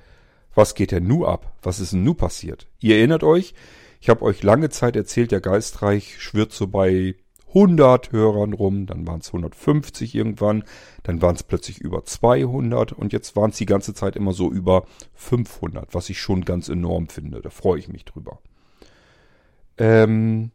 was 0.53 0.75
geht 0.75 0.91
denn 0.91 1.07
nu 1.07 1.25
ab? 1.25 1.55
Was 1.61 1.79
ist 1.79 1.93
denn 1.93 2.03
nu 2.03 2.13
passiert? 2.13 2.67
Ihr 2.79 2.97
erinnert 2.97 3.23
euch, 3.23 3.53
ich 3.99 4.09
habe 4.09 4.23
euch 4.23 4.43
lange 4.43 4.69
Zeit 4.69 4.95
erzählt, 4.95 5.31
der 5.31 5.41
Geistreich 5.41 6.21
schwirrt 6.21 6.51
so 6.51 6.67
bei 6.67 7.15
100 7.49 8.11
Hörern 8.11 8.53
rum, 8.53 8.85
dann 8.85 9.07
waren 9.07 9.21
es 9.21 9.27
150 9.27 10.13
irgendwann, 10.13 10.63
dann 11.03 11.21
waren 11.21 11.35
es 11.35 11.43
plötzlich 11.43 11.79
über 11.79 12.03
200 12.03 12.93
und 12.93 13.13
jetzt 13.13 13.35
waren 13.35 13.51
es 13.51 13.57
die 13.57 13.65
ganze 13.65 13.93
Zeit 13.93 14.15
immer 14.15 14.33
so 14.33 14.51
über 14.51 14.85
500, 15.15 15.93
was 15.93 16.09
ich 16.09 16.19
schon 16.19 16.45
ganz 16.45 16.69
enorm 16.69 17.07
finde. 17.07 17.41
Da 17.41 17.49
freue 17.49 17.79
ich 17.79 17.87
mich 17.87 18.05
drüber. 18.05 18.39
Ähm, 19.77 20.51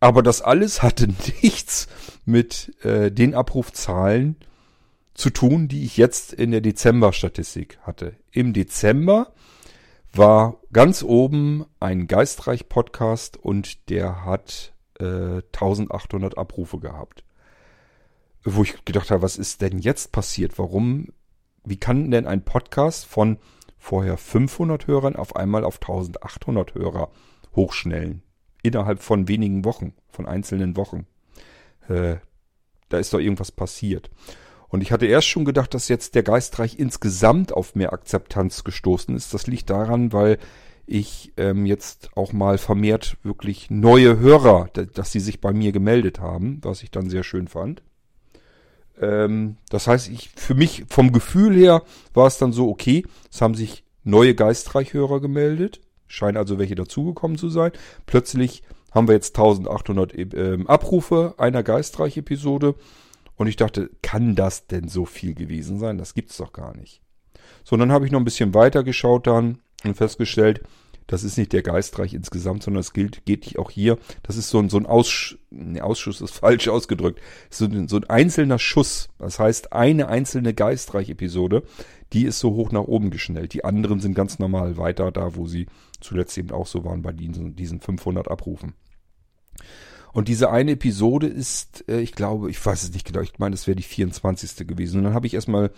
aber 0.00 0.22
das 0.22 0.42
alles 0.42 0.82
hatte 0.82 1.08
nichts 1.42 1.88
mit 2.24 2.74
äh, 2.84 3.10
den 3.12 3.34
Abrufzahlen 3.34 4.36
zu 5.14 5.30
tun, 5.30 5.68
die 5.68 5.84
ich 5.84 5.96
jetzt 5.96 6.32
in 6.32 6.50
der 6.50 6.62
Dezember-Statistik 6.62 7.78
hatte. 7.82 8.16
Im 8.30 8.52
Dezember 8.52 9.32
war 10.12 10.58
ganz 10.72 11.02
oben 11.02 11.64
ein 11.80 12.06
Geistreich-Podcast 12.06 13.36
und 13.36 13.88
der 13.88 14.24
hat 14.24 14.74
äh, 15.00 15.42
1800 15.54 16.36
Abrufe 16.36 16.78
gehabt. 16.78 17.24
Wo 18.44 18.62
ich 18.62 18.84
gedacht 18.84 19.10
habe, 19.10 19.22
was 19.22 19.36
ist 19.36 19.62
denn 19.62 19.78
jetzt 19.78 20.12
passiert? 20.12 20.58
Warum, 20.58 21.08
wie 21.64 21.76
kann 21.76 22.10
denn 22.10 22.26
ein 22.26 22.44
Podcast 22.44 23.06
von 23.06 23.38
vorher 23.78 24.16
500 24.16 24.86
Hörern 24.86 25.16
auf 25.16 25.36
einmal 25.36 25.64
auf 25.64 25.76
1800 25.76 26.74
Hörer 26.74 27.10
hochschnellen? 27.54 28.22
Innerhalb 28.62 29.02
von 29.02 29.28
wenigen 29.28 29.64
Wochen, 29.64 29.94
von 30.08 30.26
einzelnen 30.26 30.76
Wochen. 30.76 31.06
Äh, 31.88 32.16
da 32.88 32.98
ist 32.98 33.12
doch 33.14 33.18
irgendwas 33.18 33.50
passiert. 33.50 34.10
Und 34.72 34.80
ich 34.80 34.90
hatte 34.90 35.04
erst 35.04 35.28
schon 35.28 35.44
gedacht, 35.44 35.74
dass 35.74 35.88
jetzt 35.88 36.14
der 36.14 36.22
Geistreich 36.22 36.78
insgesamt 36.78 37.52
auf 37.52 37.74
mehr 37.74 37.92
Akzeptanz 37.92 38.64
gestoßen 38.64 39.14
ist. 39.14 39.34
Das 39.34 39.46
liegt 39.46 39.68
daran, 39.68 40.14
weil 40.14 40.38
ich 40.86 41.34
ähm, 41.36 41.66
jetzt 41.66 42.08
auch 42.16 42.32
mal 42.32 42.56
vermehrt 42.56 43.18
wirklich 43.22 43.70
neue 43.70 44.18
Hörer, 44.18 44.70
dass 44.72 45.12
sie 45.12 45.20
sich 45.20 45.42
bei 45.42 45.52
mir 45.52 45.72
gemeldet 45.72 46.20
haben, 46.20 46.58
was 46.62 46.82
ich 46.82 46.90
dann 46.90 47.10
sehr 47.10 47.22
schön 47.22 47.48
fand. 47.48 47.82
Ähm, 48.98 49.58
das 49.68 49.88
heißt, 49.88 50.08
ich 50.08 50.30
für 50.30 50.54
mich 50.54 50.86
vom 50.88 51.12
Gefühl 51.12 51.54
her 51.54 51.82
war 52.14 52.26
es 52.26 52.38
dann 52.38 52.54
so 52.54 52.70
okay. 52.70 53.04
Es 53.30 53.42
haben 53.42 53.54
sich 53.54 53.84
neue 54.04 54.34
Geistreich-Hörer 54.34 55.20
gemeldet, 55.20 55.82
scheinen 56.06 56.38
also 56.38 56.58
welche 56.58 56.76
dazugekommen 56.76 57.36
zu 57.36 57.50
sein. 57.50 57.72
Plötzlich 58.06 58.62
haben 58.90 59.06
wir 59.06 59.14
jetzt 59.14 59.36
1800 59.36 60.14
äh, 60.14 60.58
Abrufe 60.66 61.34
einer 61.36 61.62
Geistreich-Episode 61.62 62.74
und 63.42 63.48
ich 63.48 63.56
dachte, 63.56 63.90
kann 64.02 64.34
das 64.34 64.68
denn 64.68 64.88
so 64.88 65.04
viel 65.04 65.34
gewesen 65.34 65.78
sein? 65.78 65.98
Das 65.98 66.14
gibt's 66.14 66.36
doch 66.36 66.52
gar 66.52 66.76
nicht. 66.76 67.02
So, 67.64 67.76
dann 67.76 67.92
habe 67.92 68.06
ich 68.06 68.12
noch 68.12 68.20
ein 68.20 68.24
bisschen 68.24 68.54
weiter 68.54 68.84
geschaut 68.84 69.26
dann 69.26 69.58
und 69.84 69.96
festgestellt, 69.96 70.62
das 71.08 71.24
ist 71.24 71.36
nicht 71.36 71.52
der 71.52 71.62
Geistreich 71.62 72.14
insgesamt, 72.14 72.62
sondern 72.62 72.80
es 72.80 72.92
gilt, 72.92 73.24
geht 73.24 73.58
auch 73.58 73.70
hier. 73.70 73.98
Das 74.22 74.36
ist 74.36 74.48
so 74.48 74.60
ein, 74.60 74.68
so 74.68 74.76
ein 74.76 74.86
Aussch 74.86 75.38
ne, 75.50 75.82
Ausschuss, 75.82 76.20
ist 76.20 76.30
falsch 76.38 76.68
ausgedrückt. 76.68 77.20
So 77.50 77.64
ein, 77.64 77.88
so 77.88 77.96
ein 77.96 78.04
einzelner 78.04 78.60
Schuss. 78.60 79.08
Das 79.18 79.38
heißt, 79.38 79.72
eine 79.72 80.08
einzelne 80.08 80.54
Geistreich-Episode, 80.54 81.64
die 82.12 82.24
ist 82.24 82.38
so 82.38 82.52
hoch 82.52 82.70
nach 82.70 82.84
oben 82.84 83.10
geschnellt. 83.10 83.54
Die 83.54 83.64
anderen 83.64 83.98
sind 84.00 84.14
ganz 84.14 84.38
normal 84.38 84.76
weiter 84.76 85.10
da, 85.10 85.34
wo 85.34 85.46
sie 85.46 85.66
zuletzt 86.00 86.38
eben 86.38 86.52
auch 86.52 86.66
so 86.66 86.84
waren 86.84 87.02
bei 87.02 87.12
diesen, 87.12 87.56
diesen 87.56 87.80
500 87.80 88.28
Abrufen. 88.28 88.74
Und 90.12 90.28
diese 90.28 90.50
eine 90.50 90.72
Episode 90.72 91.26
ist, 91.26 91.84
äh, 91.88 92.00
ich 92.00 92.12
glaube, 92.12 92.50
ich 92.50 92.64
weiß 92.64 92.82
es 92.82 92.92
nicht 92.92 93.06
genau, 93.06 93.20
ich 93.20 93.38
meine, 93.38 93.54
es 93.54 93.66
wäre 93.66 93.76
die 93.76 93.82
24. 93.82 94.66
gewesen. 94.66 94.98
Und 94.98 95.04
dann 95.04 95.14
habe 95.14 95.26
ich 95.26 95.34
erstmal 95.34 95.70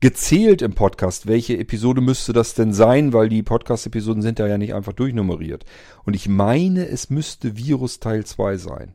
gezählt 0.00 0.62
im 0.62 0.74
Podcast, 0.74 1.26
welche 1.26 1.56
Episode 1.58 2.00
müsste 2.00 2.32
das 2.32 2.54
denn 2.54 2.72
sein, 2.72 3.12
weil 3.12 3.28
die 3.28 3.42
Podcast-Episoden 3.42 4.22
sind 4.22 4.38
ja 4.38 4.58
nicht 4.58 4.74
einfach 4.74 4.92
durchnummeriert. 4.92 5.64
Und 6.04 6.14
ich 6.14 6.28
meine, 6.28 6.86
es 6.86 7.10
müsste 7.10 7.56
Virus 7.56 7.98
Teil 7.98 8.24
2 8.24 8.56
sein. 8.58 8.94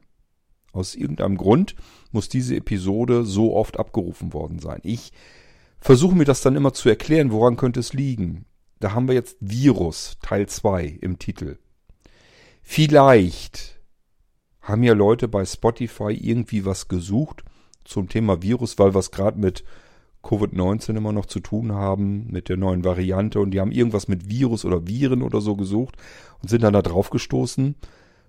Aus 0.74 0.96
irgendeinem 0.96 1.38
Grund 1.38 1.76
muss 2.12 2.30
diese 2.30 2.56
Episode 2.56 3.26
so 3.26 3.56
oft 3.56 3.78
abgerufen 3.78 4.32
worden 4.32 4.60
sein. 4.60 4.80
Ich 4.84 5.12
versuche 5.80 6.16
mir 6.16 6.26
das 6.26 6.42
dann 6.42 6.56
immer 6.56 6.74
zu 6.74 6.88
erklären, 6.88 7.32
woran 7.32 7.58
könnte 7.58 7.80
es 7.80 7.94
liegen. 7.94 8.46
Da 8.80 8.94
haben 8.94 9.08
wir 9.08 9.16
jetzt 9.16 9.36
Virus 9.42 10.18
Teil 10.22 10.48
2 10.48 11.00
im 11.02 11.20
Titel. 11.20 11.58
Vielleicht 12.62 13.81
haben 14.62 14.84
ja 14.84 14.94
Leute 14.94 15.28
bei 15.28 15.46
Spotify 15.46 16.12
irgendwie 16.12 16.66
was 16.66 16.88
gesucht 16.88 17.44
zum 17.84 18.10
Thema 18.10 18.42
Virus, 18.42 18.78
weil 18.78 18.94
wir 18.94 19.00
es 19.00 19.12
gerade 19.12 19.40
mit 19.40 19.64
Covid-19 20.24 20.96
immer 20.96 21.12
noch 21.12 21.26
zu 21.26 21.40
tun 21.40 21.72
haben, 21.72 22.28
mit 22.32 22.48
der 22.48 22.58
neuen 22.58 22.84
Variante 22.84 23.40
und 23.40 23.52
die 23.52 23.60
haben 23.60 23.72
irgendwas 23.72 24.08
mit 24.08 24.30
Virus 24.30 24.66
oder 24.66 24.88
Viren 24.88 25.24
oder 25.24 25.42
so 25.42 25.56
gesucht 25.56 25.96
und 26.42 26.50
sind 26.50 26.64
dann 26.64 26.74
da 26.74 26.82
drauf 26.82 27.10
gestoßen. 27.10 27.76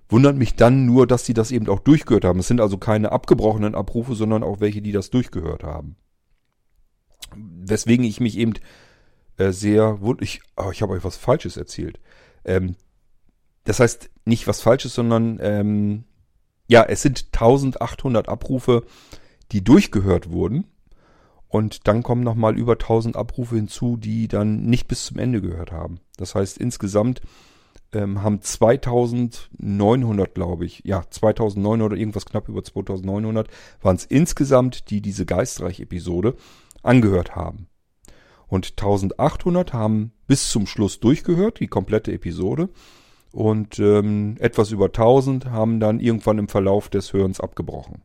Wundert 0.09 0.37
mich 0.37 0.57
dann 0.57 0.87
nur, 0.87 1.07
dass 1.07 1.27
sie 1.27 1.35
das 1.35 1.51
eben 1.51 1.69
auch 1.69 1.81
durchgehört 1.81 2.25
haben. 2.25 2.41
Es 2.41 2.49
sind 2.49 2.61
also 2.61 2.79
keine 2.79 3.13
abgebrochenen 3.13 3.75
Abrufe, 3.75 4.15
sondern 4.15 4.43
auch 4.43 4.61
welche, 4.61 4.83
die 4.83 4.93
das 4.93 5.11
durchgehört 5.11 5.65
haben. 5.65 5.97
Weswegen 7.35 8.05
ich 8.05 8.21
mich 8.21 8.37
eben 8.39 8.55
äh, 9.39 9.53
sehr 9.53 10.01
ich, 10.21 10.41
oh, 10.57 10.71
ich 10.71 10.83
habe 10.83 10.93
euch 10.95 11.05
was 11.05 11.17
Falsches 11.17 11.57
erzählt. 11.57 12.01
Ähm, 12.45 12.77
das 13.65 13.81
heißt 13.81 14.11
nicht 14.25 14.47
was 14.47 14.61
Falsches, 14.61 14.95
sondern 14.95 15.39
ähm, 15.41 16.05
ja, 16.69 16.85
es 16.85 17.03
sind 17.03 17.27
1800 17.33 18.29
Abrufe, 18.29 18.85
die 19.53 19.63
durchgehört 19.63 20.31
wurden. 20.31 20.65
Und 21.49 21.87
dann 21.87 22.03
kommen 22.03 22.23
nochmal 22.23 22.57
über 22.57 22.73
1000 22.73 23.15
Abrufe 23.15 23.57
hinzu, 23.57 23.99
die 23.99 24.27
dann 24.27 24.63
nicht 24.63 24.89
bis 24.89 25.05
zum 25.05 25.19
Ende 25.19 25.43
gehört 25.43 25.71
haben. 25.71 26.01
Das 26.17 26.35
heißt, 26.35 26.57
insgesamt 26.57 27.21
ähm, 27.93 28.23
haben 28.23 28.41
2900, 28.41 30.35
glaube 30.35 30.65
ich, 30.65 30.81
ja, 30.85 31.03
2900, 31.09 31.99
irgendwas 31.99 32.25
knapp 32.25 32.49
über 32.49 32.65
2900, 32.65 33.49
waren 33.83 33.97
es 33.97 34.07
insgesamt, 34.07 34.89
die 34.89 35.03
diese 35.03 35.27
Geistreich-Episode 35.27 36.37
angehört 36.83 37.37
haben. 37.37 37.69
Und 38.47 38.71
1800 38.71 39.75
haben 39.75 40.13
bis 40.27 40.49
zum 40.51 40.67
Schluss 40.67 41.01
durchgehört, 41.01 41.61
die 41.61 41.69
komplette 41.69 42.13
Episode 42.13 42.71
und 43.33 43.79
ähm, 43.79 44.37
etwas 44.39 44.71
über 44.71 44.87
1000 44.87 45.47
haben 45.47 45.81
dann 45.81 46.01
irgendwann 46.01 46.39
im 46.39 46.49
Verlauf 46.49 46.89
des 46.89 47.13
Hörens 47.13 47.41
abgebrochen. 47.41 48.03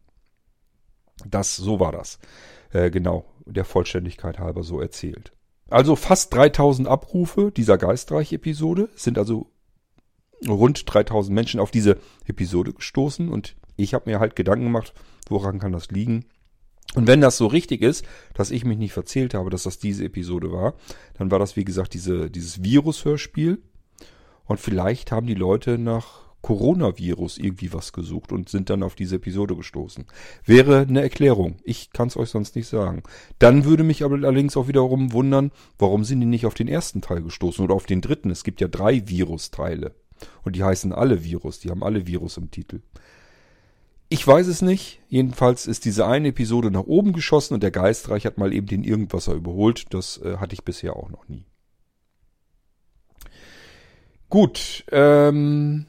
Das, 1.25 1.55
so 1.55 1.79
war 1.79 1.91
das. 1.91 2.19
Äh, 2.71 2.91
genau, 2.91 3.25
der 3.45 3.65
Vollständigkeit 3.65 4.39
halber 4.39 4.63
so 4.63 4.79
erzählt. 4.79 5.33
Also 5.69 5.95
fast 5.95 6.33
3000 6.33 6.87
Abrufe 6.87 7.51
dieser 7.51 7.77
Geistreich-Episode 7.77 8.89
sind 8.95 9.17
also 9.17 9.51
rund 10.47 10.83
3000 10.93 11.33
Menschen 11.33 11.59
auf 11.59 11.71
diese 11.71 11.97
Episode 12.25 12.73
gestoßen 12.73 13.29
und 13.29 13.55
ich 13.75 13.93
habe 13.93 14.09
mir 14.09 14.19
halt 14.19 14.35
Gedanken 14.35 14.65
gemacht, 14.65 14.93
woran 15.29 15.59
kann 15.59 15.71
das 15.71 15.91
liegen? 15.91 16.25
Und 16.95 17.05
wenn 17.05 17.19
das 17.19 17.37
so 17.37 17.47
richtig 17.47 17.81
ist, 17.81 18.05
dass 18.33 18.49
ich 18.49 18.63
mich 18.63 18.77
nicht 18.77 18.93
verzählt 18.93 19.33
habe, 19.33 19.49
dass 19.49 19.63
das 19.63 19.77
diese 19.77 20.05
Episode 20.05 20.51
war, 20.51 20.75
dann 21.15 21.31
war 21.31 21.39
das 21.39 21.55
wie 21.57 21.65
gesagt 21.65 21.93
diese, 21.93 22.29
dieses 22.31 22.63
Virus-Hörspiel 22.63 23.61
und 24.47 24.59
vielleicht 24.59 25.11
haben 25.11 25.27
die 25.27 25.33
Leute 25.33 25.77
nach 25.77 26.27
Coronavirus 26.41 27.39
irgendwie 27.39 27.73
was 27.73 27.91
gesucht 27.91 28.31
und 28.31 28.47
sind 28.47 28.69
dann 28.69 28.83
auf 28.83 28.95
diese 28.95 29.17
Episode 29.17 29.55
gestoßen. 29.55 30.05
Wäre 30.45 30.81
eine 30.81 31.01
Erklärung. 31.01 31.57
Ich 31.63 31.91
kann 31.91 32.07
es 32.07 32.15
euch 32.15 32.29
sonst 32.29 32.55
nicht 32.55 32.67
sagen. 32.67 33.03
Dann 33.39 33.65
würde 33.65 33.83
mich 33.83 34.03
aber 34.03 34.15
allerdings 34.15 34.55
auch 34.55 34.67
wiederum 34.67 35.11
wundern, 35.11 35.51
warum 35.77 36.03
sind 36.03 36.21
die 36.21 36.25
nicht 36.25 36.45
auf 36.45 36.53
den 36.53 36.67
ersten 36.67 37.01
Teil 37.01 37.21
gestoßen 37.21 37.63
oder 37.65 37.73
auf 37.73 37.85
den 37.85 38.01
dritten. 38.01 38.29
Es 38.29 38.43
gibt 38.43 38.61
ja 38.61 38.67
drei 38.67 39.07
Virusteile. 39.07 39.93
Und 40.43 40.55
die 40.55 40.63
heißen 40.63 40.93
alle 40.93 41.23
Virus. 41.23 41.59
Die 41.59 41.69
haben 41.69 41.83
alle 41.83 42.07
Virus 42.07 42.37
im 42.37 42.49
Titel. 42.49 42.81
Ich 44.09 44.25
weiß 44.25 44.47
es 44.47 44.61
nicht. 44.61 45.01
Jedenfalls 45.09 45.67
ist 45.67 45.83
diese 45.83 46.07
eine 46.07 46.29
Episode 46.29 46.71
nach 46.71 46.85
oben 46.85 47.11
geschossen 47.11 47.55
und 47.55 47.63
der 47.63 47.71
Geistreich 47.71 48.25
hat 48.25 48.37
mal 48.37 48.53
eben 48.53 48.67
den 48.67 48.85
Irgendwasser 48.85 49.33
überholt. 49.33 49.87
Das 49.89 50.21
äh, 50.23 50.37
hatte 50.37 50.53
ich 50.53 50.63
bisher 50.63 50.95
auch 50.95 51.09
noch 51.09 51.27
nie. 51.27 51.45
Gut, 54.29 54.83
ähm, 54.91 55.85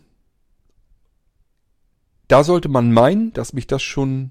da 2.28 2.44
sollte 2.44 2.68
man 2.68 2.92
meinen, 2.92 3.32
dass 3.32 3.52
mich 3.52 3.66
das 3.66 3.82
schon 3.82 4.30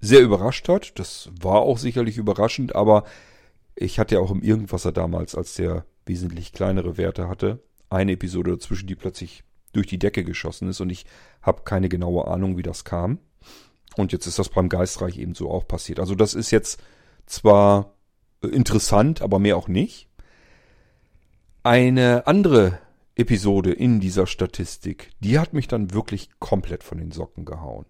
sehr 0.00 0.20
überrascht 0.20 0.68
hat. 0.68 0.98
Das 0.98 1.30
war 1.40 1.60
auch 1.60 1.78
sicherlich 1.78 2.18
überraschend, 2.18 2.74
aber 2.74 3.04
ich 3.74 3.98
hatte 3.98 4.16
ja 4.16 4.20
auch 4.20 4.30
im 4.30 4.42
Irgendwasser 4.42 4.92
damals, 4.92 5.34
als 5.34 5.54
der 5.54 5.86
wesentlich 6.04 6.52
kleinere 6.52 6.96
Werte 6.96 7.28
hatte, 7.28 7.62
eine 7.88 8.12
Episode 8.12 8.52
dazwischen, 8.52 8.88
die 8.88 8.96
plötzlich 8.96 9.44
durch 9.72 9.86
die 9.86 9.98
Decke 9.98 10.24
geschossen 10.24 10.68
ist 10.68 10.80
und 10.80 10.90
ich 10.90 11.06
habe 11.42 11.62
keine 11.62 11.88
genaue 11.88 12.26
Ahnung, 12.26 12.56
wie 12.58 12.62
das 12.62 12.84
kam. 12.84 13.18
Und 13.96 14.12
jetzt 14.12 14.26
ist 14.26 14.38
das 14.38 14.48
beim 14.48 14.68
Geistreich 14.68 15.18
eben 15.18 15.34
so 15.34 15.50
auch 15.50 15.66
passiert. 15.66 16.00
Also 16.00 16.14
das 16.14 16.34
ist 16.34 16.50
jetzt 16.50 16.80
zwar 17.26 17.94
interessant, 18.42 19.22
aber 19.22 19.38
mehr 19.38 19.56
auch 19.56 19.68
nicht. 19.68 20.08
Eine 21.62 22.26
andere 22.26 22.78
Episode 23.20 23.72
in 23.72 24.00
dieser 24.00 24.26
Statistik, 24.26 25.10
die 25.20 25.38
hat 25.38 25.52
mich 25.52 25.68
dann 25.68 25.92
wirklich 25.92 26.30
komplett 26.38 26.82
von 26.82 26.98
den 26.98 27.12
Socken 27.12 27.44
gehauen. 27.44 27.86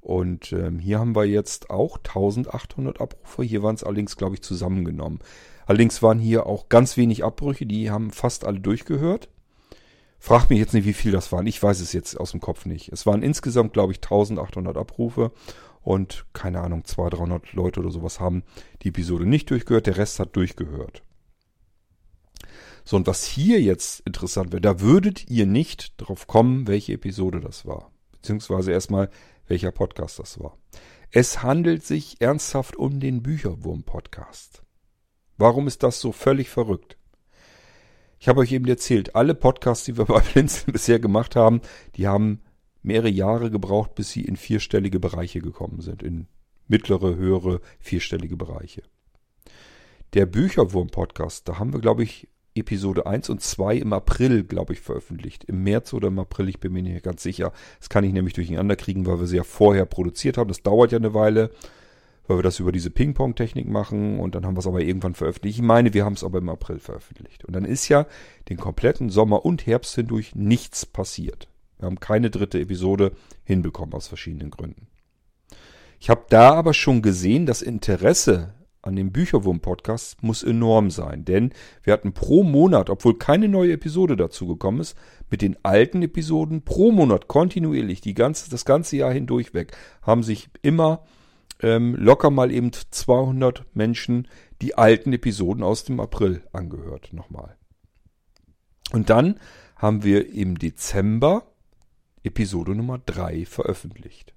Und 0.00 0.52
ähm, 0.52 0.78
hier 0.78 0.98
haben 0.98 1.14
wir 1.14 1.24
jetzt 1.24 1.70
auch 1.70 1.98
1800 1.98 3.00
Abrufe. 3.00 3.44
Hier 3.44 3.62
waren 3.62 3.76
es 3.76 3.84
allerdings, 3.84 4.16
glaube 4.16 4.34
ich, 4.34 4.42
zusammengenommen. 4.42 5.20
Allerdings 5.64 6.02
waren 6.02 6.18
hier 6.18 6.46
auch 6.46 6.68
ganz 6.68 6.96
wenig 6.96 7.22
Abbrüche. 7.24 7.66
Die 7.66 7.90
haben 7.90 8.10
fast 8.10 8.44
alle 8.44 8.58
durchgehört. 8.58 9.28
Frag 10.18 10.50
mich 10.50 10.58
jetzt 10.58 10.74
nicht, 10.74 10.86
wie 10.86 10.92
viel 10.92 11.12
das 11.12 11.30
waren. 11.30 11.46
Ich 11.46 11.62
weiß 11.62 11.80
es 11.80 11.92
jetzt 11.92 12.18
aus 12.18 12.32
dem 12.32 12.40
Kopf 12.40 12.66
nicht. 12.66 12.90
Es 12.92 13.06
waren 13.06 13.22
insgesamt, 13.22 13.72
glaube 13.72 13.92
ich, 13.92 13.98
1800 13.98 14.76
Abrufe. 14.76 15.30
Und 15.82 16.26
keine 16.32 16.60
Ahnung, 16.60 16.84
200, 16.84 17.20
300 17.20 17.52
Leute 17.54 17.80
oder 17.80 17.90
sowas 17.90 18.20
haben 18.20 18.42
die 18.82 18.88
Episode 18.88 19.24
nicht 19.24 19.50
durchgehört. 19.50 19.86
Der 19.86 19.98
Rest 19.98 20.18
hat 20.18 20.34
durchgehört. 20.34 21.02
So, 22.84 22.96
und 22.96 23.06
was 23.06 23.24
hier 23.24 23.60
jetzt 23.60 24.00
interessant 24.00 24.52
wäre, 24.52 24.60
da 24.60 24.80
würdet 24.80 25.30
ihr 25.30 25.46
nicht 25.46 25.94
drauf 25.98 26.26
kommen, 26.26 26.66
welche 26.66 26.94
Episode 26.94 27.40
das 27.40 27.64
war. 27.64 27.92
Beziehungsweise 28.12 28.72
erstmal, 28.72 29.10
welcher 29.46 29.72
Podcast 29.72 30.18
das 30.18 30.40
war. 30.40 30.58
Es 31.10 31.42
handelt 31.42 31.84
sich 31.84 32.20
ernsthaft 32.20 32.76
um 32.76 32.98
den 32.98 33.22
Bücherwurm-Podcast. 33.22 34.62
Warum 35.36 35.66
ist 35.66 35.82
das 35.82 36.00
so 36.00 36.12
völlig 36.12 36.48
verrückt? 36.48 36.96
Ich 38.18 38.28
habe 38.28 38.40
euch 38.40 38.52
eben 38.52 38.66
erzählt, 38.66 39.14
alle 39.16 39.34
Podcasts, 39.34 39.84
die 39.84 39.98
wir 39.98 40.04
bei 40.06 40.20
Blinzeln 40.20 40.72
bisher 40.72 40.98
gemacht 40.98 41.36
haben, 41.36 41.60
die 41.96 42.06
haben 42.06 42.40
mehrere 42.82 43.10
Jahre 43.10 43.50
gebraucht, 43.50 43.94
bis 43.94 44.10
sie 44.10 44.22
in 44.22 44.36
vierstellige 44.36 45.00
Bereiche 45.00 45.40
gekommen 45.40 45.80
sind. 45.80 46.02
In 46.02 46.26
mittlere, 46.66 47.16
höhere, 47.16 47.60
vierstellige 47.78 48.36
Bereiche. 48.36 48.82
Der 50.14 50.26
Bücherwurm-Podcast, 50.26 51.48
da 51.48 51.58
haben 51.58 51.72
wir, 51.72 51.80
glaube 51.80 52.02
ich, 52.02 52.28
Episode 52.54 53.06
1 53.06 53.30
und 53.30 53.40
2 53.40 53.76
im 53.76 53.92
April, 53.92 54.44
glaube 54.44 54.72
ich, 54.72 54.80
veröffentlicht. 54.80 55.44
Im 55.44 55.62
März 55.62 55.92
oder 55.92 56.08
im 56.08 56.18
April, 56.18 56.48
ich 56.48 56.60
bin 56.60 56.72
mir 56.72 56.82
nicht 56.82 57.02
ganz 57.02 57.22
sicher. 57.22 57.52
Das 57.78 57.88
kann 57.88 58.04
ich 58.04 58.12
nämlich 58.12 58.34
durcheinander 58.34 58.76
kriegen, 58.76 59.06
weil 59.06 59.20
wir 59.20 59.26
sie 59.26 59.36
ja 59.36 59.44
vorher 59.44 59.86
produziert 59.86 60.36
haben. 60.36 60.48
Das 60.48 60.62
dauert 60.62 60.92
ja 60.92 60.98
eine 60.98 61.14
Weile, 61.14 61.50
weil 62.26 62.38
wir 62.38 62.42
das 62.42 62.60
über 62.60 62.72
diese 62.72 62.90
Ping-Pong-Technik 62.90 63.68
machen 63.68 64.20
und 64.20 64.34
dann 64.34 64.44
haben 64.44 64.54
wir 64.54 64.60
es 64.60 64.66
aber 64.66 64.80
irgendwann 64.80 65.14
veröffentlicht. 65.14 65.58
Ich 65.58 65.62
meine, 65.62 65.94
wir 65.94 66.04
haben 66.04 66.14
es 66.14 66.24
aber 66.24 66.38
im 66.38 66.48
April 66.48 66.78
veröffentlicht. 66.78 67.44
Und 67.44 67.54
dann 67.54 67.64
ist 67.64 67.88
ja 67.88 68.06
den 68.48 68.58
kompletten 68.58 69.10
Sommer 69.10 69.44
und 69.44 69.66
Herbst 69.66 69.94
hindurch 69.94 70.34
nichts 70.34 70.86
passiert. 70.86 71.48
Wir 71.78 71.86
haben 71.86 72.00
keine 72.00 72.30
dritte 72.30 72.60
Episode 72.60 73.12
hinbekommen 73.44 73.94
aus 73.94 74.08
verschiedenen 74.08 74.50
Gründen. 74.50 74.86
Ich 75.98 76.10
habe 76.10 76.24
da 76.28 76.54
aber 76.54 76.74
schon 76.74 77.00
gesehen, 77.00 77.46
das 77.46 77.62
Interesse 77.62 78.54
an 78.82 78.96
dem 78.96 79.12
Bücherwurm-Podcast 79.12 80.22
muss 80.22 80.42
enorm 80.42 80.90
sein, 80.90 81.24
denn 81.24 81.52
wir 81.82 81.92
hatten 81.92 82.12
pro 82.12 82.42
Monat, 82.42 82.90
obwohl 82.90 83.16
keine 83.16 83.48
neue 83.48 83.72
Episode 83.72 84.16
dazu 84.16 84.46
gekommen 84.46 84.80
ist, 84.80 84.96
mit 85.30 85.40
den 85.40 85.56
alten 85.62 86.02
Episoden 86.02 86.62
pro 86.62 86.90
Monat 86.90 87.28
kontinuierlich 87.28 88.00
die 88.00 88.14
ganze, 88.14 88.50
das 88.50 88.64
ganze 88.64 88.96
Jahr 88.96 89.12
hindurch 89.12 89.54
weg, 89.54 89.76
haben 90.02 90.22
sich 90.22 90.50
immer 90.62 91.04
ähm, 91.60 91.94
locker 91.94 92.30
mal 92.30 92.50
eben 92.50 92.72
200 92.72 93.64
Menschen 93.74 94.28
die 94.60 94.76
alten 94.76 95.12
Episoden 95.12 95.62
aus 95.62 95.84
dem 95.84 96.00
April 96.00 96.42
angehört 96.52 97.12
nochmal. 97.12 97.56
Und 98.92 99.10
dann 99.10 99.38
haben 99.76 100.02
wir 100.04 100.32
im 100.32 100.58
Dezember 100.58 101.46
Episode 102.24 102.74
Nummer 102.74 102.98
3 102.98 103.46
veröffentlicht. 103.46 104.34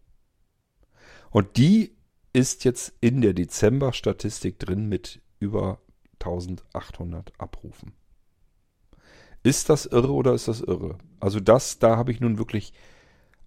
Und 1.30 1.58
die 1.58 1.95
ist 2.36 2.66
jetzt 2.66 2.94
in 3.00 3.22
der 3.22 3.34
Dezember-Statistik 3.34 4.60
drin 4.60 4.90
mit 4.90 5.22
über 5.40 5.80
1800 6.20 7.32
Abrufen. 7.38 7.94
Ist 9.42 9.70
das 9.70 9.86
irre 9.86 10.12
oder 10.12 10.34
ist 10.34 10.50
das 10.50 10.60
irre? 10.60 10.98
Also 11.22 11.40
das, 11.40 11.80
da 11.80 11.96
habe 11.96 12.12
ich 12.12 12.20
nun 12.20 12.38
wirklich 12.38 12.74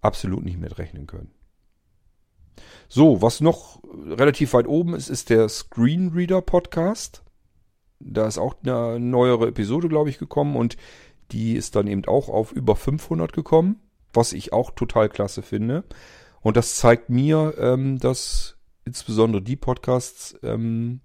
absolut 0.00 0.42
nicht 0.42 0.59
mit 0.59 0.78
rechnen 0.78 1.07
können. 1.07 1.33
So, 2.88 3.21
was 3.21 3.42
noch 3.42 3.83
relativ 4.07 4.54
weit 4.54 4.66
oben 4.66 4.95
ist, 4.95 5.11
ist 5.11 5.28
der 5.28 5.50
Screenreader 5.50 6.40
Podcast. 6.40 7.23
Da 8.00 8.26
ist 8.26 8.38
auch 8.38 8.57
eine 8.62 8.99
neuere 8.99 9.49
Episode, 9.49 9.88
glaube 9.88 10.09
ich, 10.09 10.16
gekommen 10.16 10.57
und 10.57 10.78
die 11.30 11.56
ist 11.56 11.76
dann 11.76 11.89
eben 11.89 12.06
auch 12.06 12.30
auf 12.30 12.52
über 12.52 12.75
500 12.75 13.34
gekommen, 13.34 13.82
was 14.15 14.32
ich 14.32 14.54
auch 14.54 14.71
total 14.71 15.10
klasse 15.10 15.43
finde. 15.43 15.84
Und 16.41 16.56
das 16.56 16.76
zeigt 16.76 17.10
mir, 17.10 17.54
ähm, 17.58 17.99
dass 17.99 18.57
insbesondere 18.89 19.43
die 19.43 19.57
Podcasts 19.57 20.37
ähm, 20.43 21.01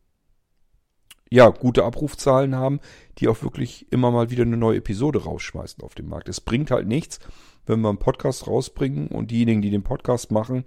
ja 1.30 1.50
gute 1.50 1.84
Abrufzahlen 1.84 2.56
haben, 2.56 2.80
die 3.18 3.28
auch 3.28 3.42
wirklich 3.44 3.92
immer 3.92 4.12
mal 4.12 4.30
wieder 4.30 4.44
eine 4.44 4.58
neue 4.58 4.78
Episode 4.78 5.24
rausschmeißen 5.24 5.84
auf 5.84 5.96
dem 5.96 6.08
Markt. 6.08 6.30
Es 6.30 6.42
bringt 6.42 6.72
halt 6.72 6.88
nichts, 6.88 7.20
wenn 7.66 7.82
wir 7.82 7.90
einen 7.90 7.98
Podcast 7.98 8.48
rausbringen 8.48 9.08
und 9.08 9.32
diejenigen, 9.32 9.62
die 9.62 9.72
den 9.72 9.84
Podcast 9.84 10.32
machen, 10.32 10.66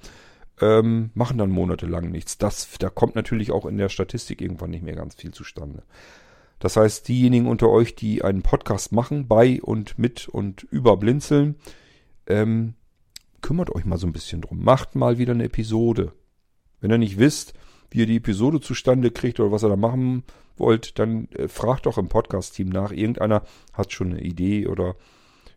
ähm, 0.61 1.11
machen 1.15 1.39
dann 1.39 1.51
monatelang 1.51 2.11
nichts. 2.11 2.39
Das, 2.39 2.69
da 2.79 2.91
kommt 2.91 3.15
natürlich 3.15 3.53
auch 3.53 3.67
in 3.67 3.77
der 3.77 3.89
Statistik 3.89 4.41
irgendwann 4.41 4.71
nicht 4.71 4.83
mehr 4.83 4.97
ganz 4.97 5.15
viel 5.15 5.33
zustande. 5.33 5.83
Das 6.59 6.77
heißt, 6.77 7.07
diejenigen 7.09 7.47
unter 7.47 7.69
euch, 7.69 7.95
die 7.95 8.23
einen 8.23 8.43
Podcast 8.43 8.93
machen, 8.93 9.29
bei 9.29 9.61
und 9.63 9.99
mit 9.99 10.29
und 10.29 10.63
über 10.65 10.97
Blinzeln, 10.97 11.57
ähm, 12.27 12.75
kümmert 13.41 13.71
euch 13.71 13.85
mal 13.85 13.99
so 13.99 14.07
ein 14.07 14.13
bisschen 14.13 14.41
drum. 14.41 14.65
Macht 14.65 14.95
mal 14.95 15.19
wieder 15.19 15.33
eine 15.33 15.45
Episode. 15.45 16.13
Wenn 16.81 16.91
ihr 16.91 16.99
nicht 16.99 17.19
wisst, 17.19 17.55
wie 17.91 18.01
ihr 18.01 18.07
die 18.07 18.17
Episode 18.17 18.61
zustande 18.61 19.11
kriegt 19.11 19.41
oder 19.41 19.53
was 19.53 19.65
ihr 19.65 19.69
da 19.69 19.77
machen 19.77 20.25
wollt, 20.57 20.99
dann 20.99 21.29
äh, 21.33 21.49
fragt 21.49 21.87
doch 21.87 21.99
im 21.99 22.09
Podcast-Team 22.09 22.69
nach. 22.69 22.91
Irgendeiner 22.91 23.43
hat 23.73 23.93
schon 23.93 24.13
eine 24.13 24.23
Idee 24.23 24.67
oder 24.67 24.97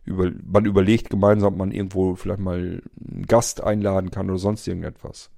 über, 0.04 0.30
man 0.44 0.64
überlegt 0.64 1.10
gemeinsam, 1.10 1.54
ob 1.54 1.58
man 1.58 1.72
irgendwo 1.72 2.14
vielleicht 2.14 2.40
mal 2.40 2.82
einen 3.12 3.26
Gast 3.26 3.62
einladen 3.62 4.10
kann 4.10 4.30
oder 4.30 4.38
sonst 4.38 4.66
irgendetwas. 4.66 5.30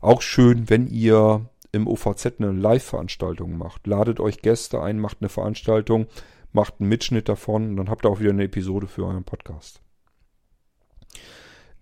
Auch 0.00 0.22
schön, 0.22 0.70
wenn 0.70 0.86
ihr 0.86 1.48
im 1.72 1.86
OVZ 1.86 2.34
eine 2.38 2.52
Live-Veranstaltung 2.52 3.56
macht. 3.56 3.86
Ladet 3.86 4.18
euch 4.20 4.42
Gäste 4.42 4.82
ein, 4.82 4.98
macht 4.98 5.18
eine 5.20 5.28
Veranstaltung, 5.28 6.06
macht 6.52 6.74
einen 6.80 6.88
Mitschnitt 6.88 7.28
davon 7.28 7.70
und 7.70 7.76
dann 7.76 7.90
habt 7.90 8.04
ihr 8.04 8.10
auch 8.10 8.20
wieder 8.20 8.30
eine 8.30 8.44
Episode 8.44 8.86
für 8.86 9.04
euren 9.04 9.24
Podcast. 9.24 9.80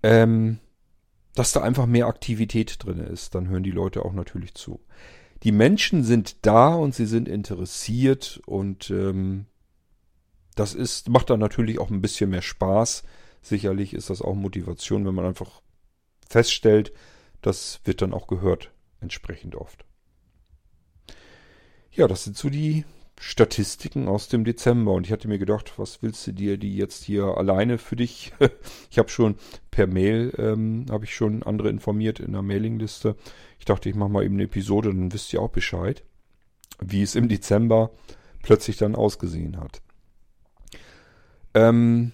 Ähm, 0.02 0.58
dass 1.38 1.52
da 1.52 1.60
einfach 1.60 1.86
mehr 1.86 2.08
Aktivität 2.08 2.84
drin 2.84 2.98
ist. 2.98 3.36
Dann 3.36 3.48
hören 3.48 3.62
die 3.62 3.70
Leute 3.70 4.04
auch 4.04 4.12
natürlich 4.12 4.54
zu. 4.54 4.80
Die 5.44 5.52
Menschen 5.52 6.02
sind 6.02 6.44
da 6.44 6.74
und 6.74 6.96
sie 6.96 7.06
sind 7.06 7.28
interessiert 7.28 8.40
und 8.44 8.90
ähm, 8.90 9.46
das 10.56 10.74
ist, 10.74 11.08
macht 11.08 11.30
dann 11.30 11.38
natürlich 11.38 11.78
auch 11.78 11.90
ein 11.90 12.00
bisschen 12.00 12.30
mehr 12.30 12.42
Spaß. 12.42 13.04
Sicherlich 13.40 13.94
ist 13.94 14.10
das 14.10 14.20
auch 14.20 14.34
Motivation, 14.34 15.06
wenn 15.06 15.14
man 15.14 15.26
einfach 15.26 15.62
feststellt, 16.28 16.92
das 17.40 17.80
wird 17.84 18.02
dann 18.02 18.12
auch 18.12 18.26
gehört, 18.26 18.72
entsprechend 19.00 19.54
oft. 19.54 19.84
Ja, 21.92 22.08
das 22.08 22.24
sind 22.24 22.36
so 22.36 22.50
die 22.50 22.84
Statistiken 23.20 24.06
aus 24.06 24.28
dem 24.28 24.44
Dezember 24.44 24.92
und 24.92 25.06
ich 25.06 25.12
hatte 25.12 25.28
mir 25.28 25.38
gedacht, 25.38 25.72
was 25.76 26.02
willst 26.02 26.26
du 26.26 26.32
dir 26.32 26.56
die 26.56 26.76
jetzt 26.76 27.04
hier 27.04 27.24
alleine 27.36 27.78
für 27.78 27.96
dich? 27.96 28.32
ich 28.90 28.98
habe 28.98 29.08
schon 29.08 29.36
per 29.70 29.86
Mail 29.86 30.32
ähm, 30.38 30.86
habe 30.90 31.04
ich 31.04 31.14
schon 31.14 31.42
andere 31.42 31.68
informiert 31.68 32.20
in 32.20 32.32
der 32.32 32.42
Mailingliste. 32.42 33.16
Ich 33.58 33.64
dachte, 33.64 33.88
ich 33.88 33.96
mache 33.96 34.10
mal 34.10 34.24
eben 34.24 34.34
eine 34.34 34.44
Episode, 34.44 34.90
dann 34.90 35.12
wisst 35.12 35.32
ihr 35.32 35.42
auch 35.42 35.50
Bescheid, 35.50 36.04
wie 36.80 37.02
es 37.02 37.16
im 37.16 37.28
Dezember 37.28 37.90
plötzlich 38.42 38.76
dann 38.76 38.94
ausgesehen 38.94 39.58
hat. 39.58 39.82
Ähm, 41.54 42.12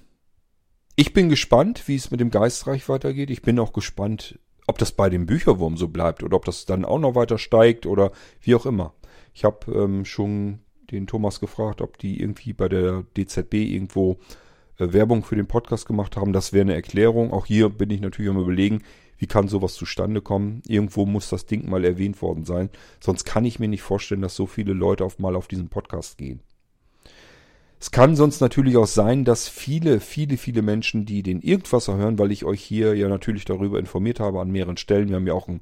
ich 0.96 1.12
bin 1.12 1.28
gespannt, 1.28 1.86
wie 1.86 1.96
es 1.96 2.10
mit 2.10 2.20
dem 2.20 2.30
Geistreich 2.30 2.88
weitergeht. 2.88 3.30
Ich 3.30 3.42
bin 3.42 3.58
auch 3.58 3.72
gespannt, 3.72 4.38
ob 4.66 4.78
das 4.78 4.92
bei 4.92 5.10
dem 5.10 5.26
Bücherwurm 5.26 5.76
so 5.76 5.88
bleibt 5.88 6.22
oder 6.22 6.36
ob 6.36 6.44
das 6.44 6.64
dann 6.64 6.84
auch 6.84 6.98
noch 6.98 7.14
weiter 7.14 7.36
steigt 7.36 7.84
oder 7.84 8.12
wie 8.40 8.54
auch 8.54 8.64
immer. 8.64 8.94
Ich 9.34 9.44
habe 9.44 9.72
ähm, 9.72 10.04
schon 10.04 10.60
den 10.90 11.06
Thomas 11.06 11.40
gefragt, 11.40 11.80
ob 11.80 11.98
die 11.98 12.20
irgendwie 12.20 12.52
bei 12.52 12.68
der 12.68 13.04
DZB 13.16 13.54
irgendwo 13.54 14.18
äh, 14.78 14.92
Werbung 14.92 15.24
für 15.24 15.36
den 15.36 15.46
Podcast 15.46 15.86
gemacht 15.86 16.16
haben. 16.16 16.32
Das 16.32 16.52
wäre 16.52 16.62
eine 16.62 16.74
Erklärung. 16.74 17.32
Auch 17.32 17.46
hier 17.46 17.68
bin 17.68 17.90
ich 17.90 18.00
natürlich 18.00 18.30
am 18.30 18.40
überlegen, 18.40 18.82
wie 19.18 19.26
kann 19.26 19.48
sowas 19.48 19.74
zustande 19.74 20.20
kommen. 20.20 20.62
Irgendwo 20.66 21.06
muss 21.06 21.28
das 21.28 21.46
Ding 21.46 21.68
mal 21.68 21.84
erwähnt 21.84 22.20
worden 22.22 22.44
sein. 22.44 22.70
Sonst 23.00 23.24
kann 23.24 23.44
ich 23.44 23.58
mir 23.58 23.68
nicht 23.68 23.82
vorstellen, 23.82 24.22
dass 24.22 24.34
so 24.36 24.46
viele 24.46 24.72
Leute 24.72 25.04
auf 25.04 25.18
mal 25.18 25.36
auf 25.36 25.48
diesen 25.48 25.68
Podcast 25.68 26.18
gehen. 26.18 26.40
Es 27.80 27.90
kann 27.90 28.16
sonst 28.16 28.40
natürlich 28.40 28.78
auch 28.78 28.86
sein, 28.86 29.24
dass 29.24 29.46
viele, 29.46 30.00
viele, 30.00 30.38
viele 30.38 30.62
Menschen, 30.62 31.04
die 31.04 31.22
den 31.22 31.42
Irgendwasser 31.42 31.96
hören, 31.96 32.18
weil 32.18 32.32
ich 32.32 32.44
euch 32.44 32.62
hier 32.62 32.94
ja 32.94 33.08
natürlich 33.08 33.44
darüber 33.44 33.78
informiert 33.78 34.20
habe 34.20 34.40
an 34.40 34.50
mehreren 34.50 34.78
Stellen. 34.78 35.08
Wir 35.10 35.16
haben 35.16 35.26
ja 35.26 35.34
auch 35.34 35.48
ein 35.48 35.60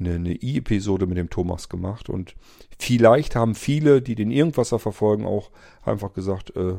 eine, 0.00 0.14
eine 0.14 0.34
I-Episode 0.34 1.06
mit 1.06 1.18
dem 1.18 1.30
Thomas 1.30 1.68
gemacht. 1.68 2.08
Und 2.08 2.34
vielleicht 2.78 3.36
haben 3.36 3.54
viele, 3.54 4.02
die 4.02 4.14
den 4.14 4.30
Irgendwasser 4.30 4.78
verfolgen, 4.78 5.26
auch 5.26 5.50
einfach 5.82 6.12
gesagt, 6.12 6.56
äh, 6.56 6.74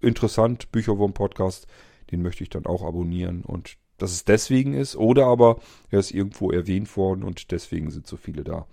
interessant, 0.00 0.72
Bücherwurm-Podcast, 0.72 1.66
den 2.10 2.22
möchte 2.22 2.42
ich 2.42 2.50
dann 2.50 2.66
auch 2.66 2.82
abonnieren. 2.84 3.42
Und 3.42 3.76
dass 3.98 4.12
es 4.12 4.24
deswegen 4.24 4.74
ist 4.74 4.96
oder 4.96 5.26
aber 5.26 5.60
er 5.90 6.00
ist 6.00 6.10
irgendwo 6.10 6.50
erwähnt 6.50 6.96
worden 6.96 7.22
und 7.22 7.52
deswegen 7.52 7.90
sind 7.90 8.06
so 8.06 8.16
viele 8.16 8.42
da 8.42 8.66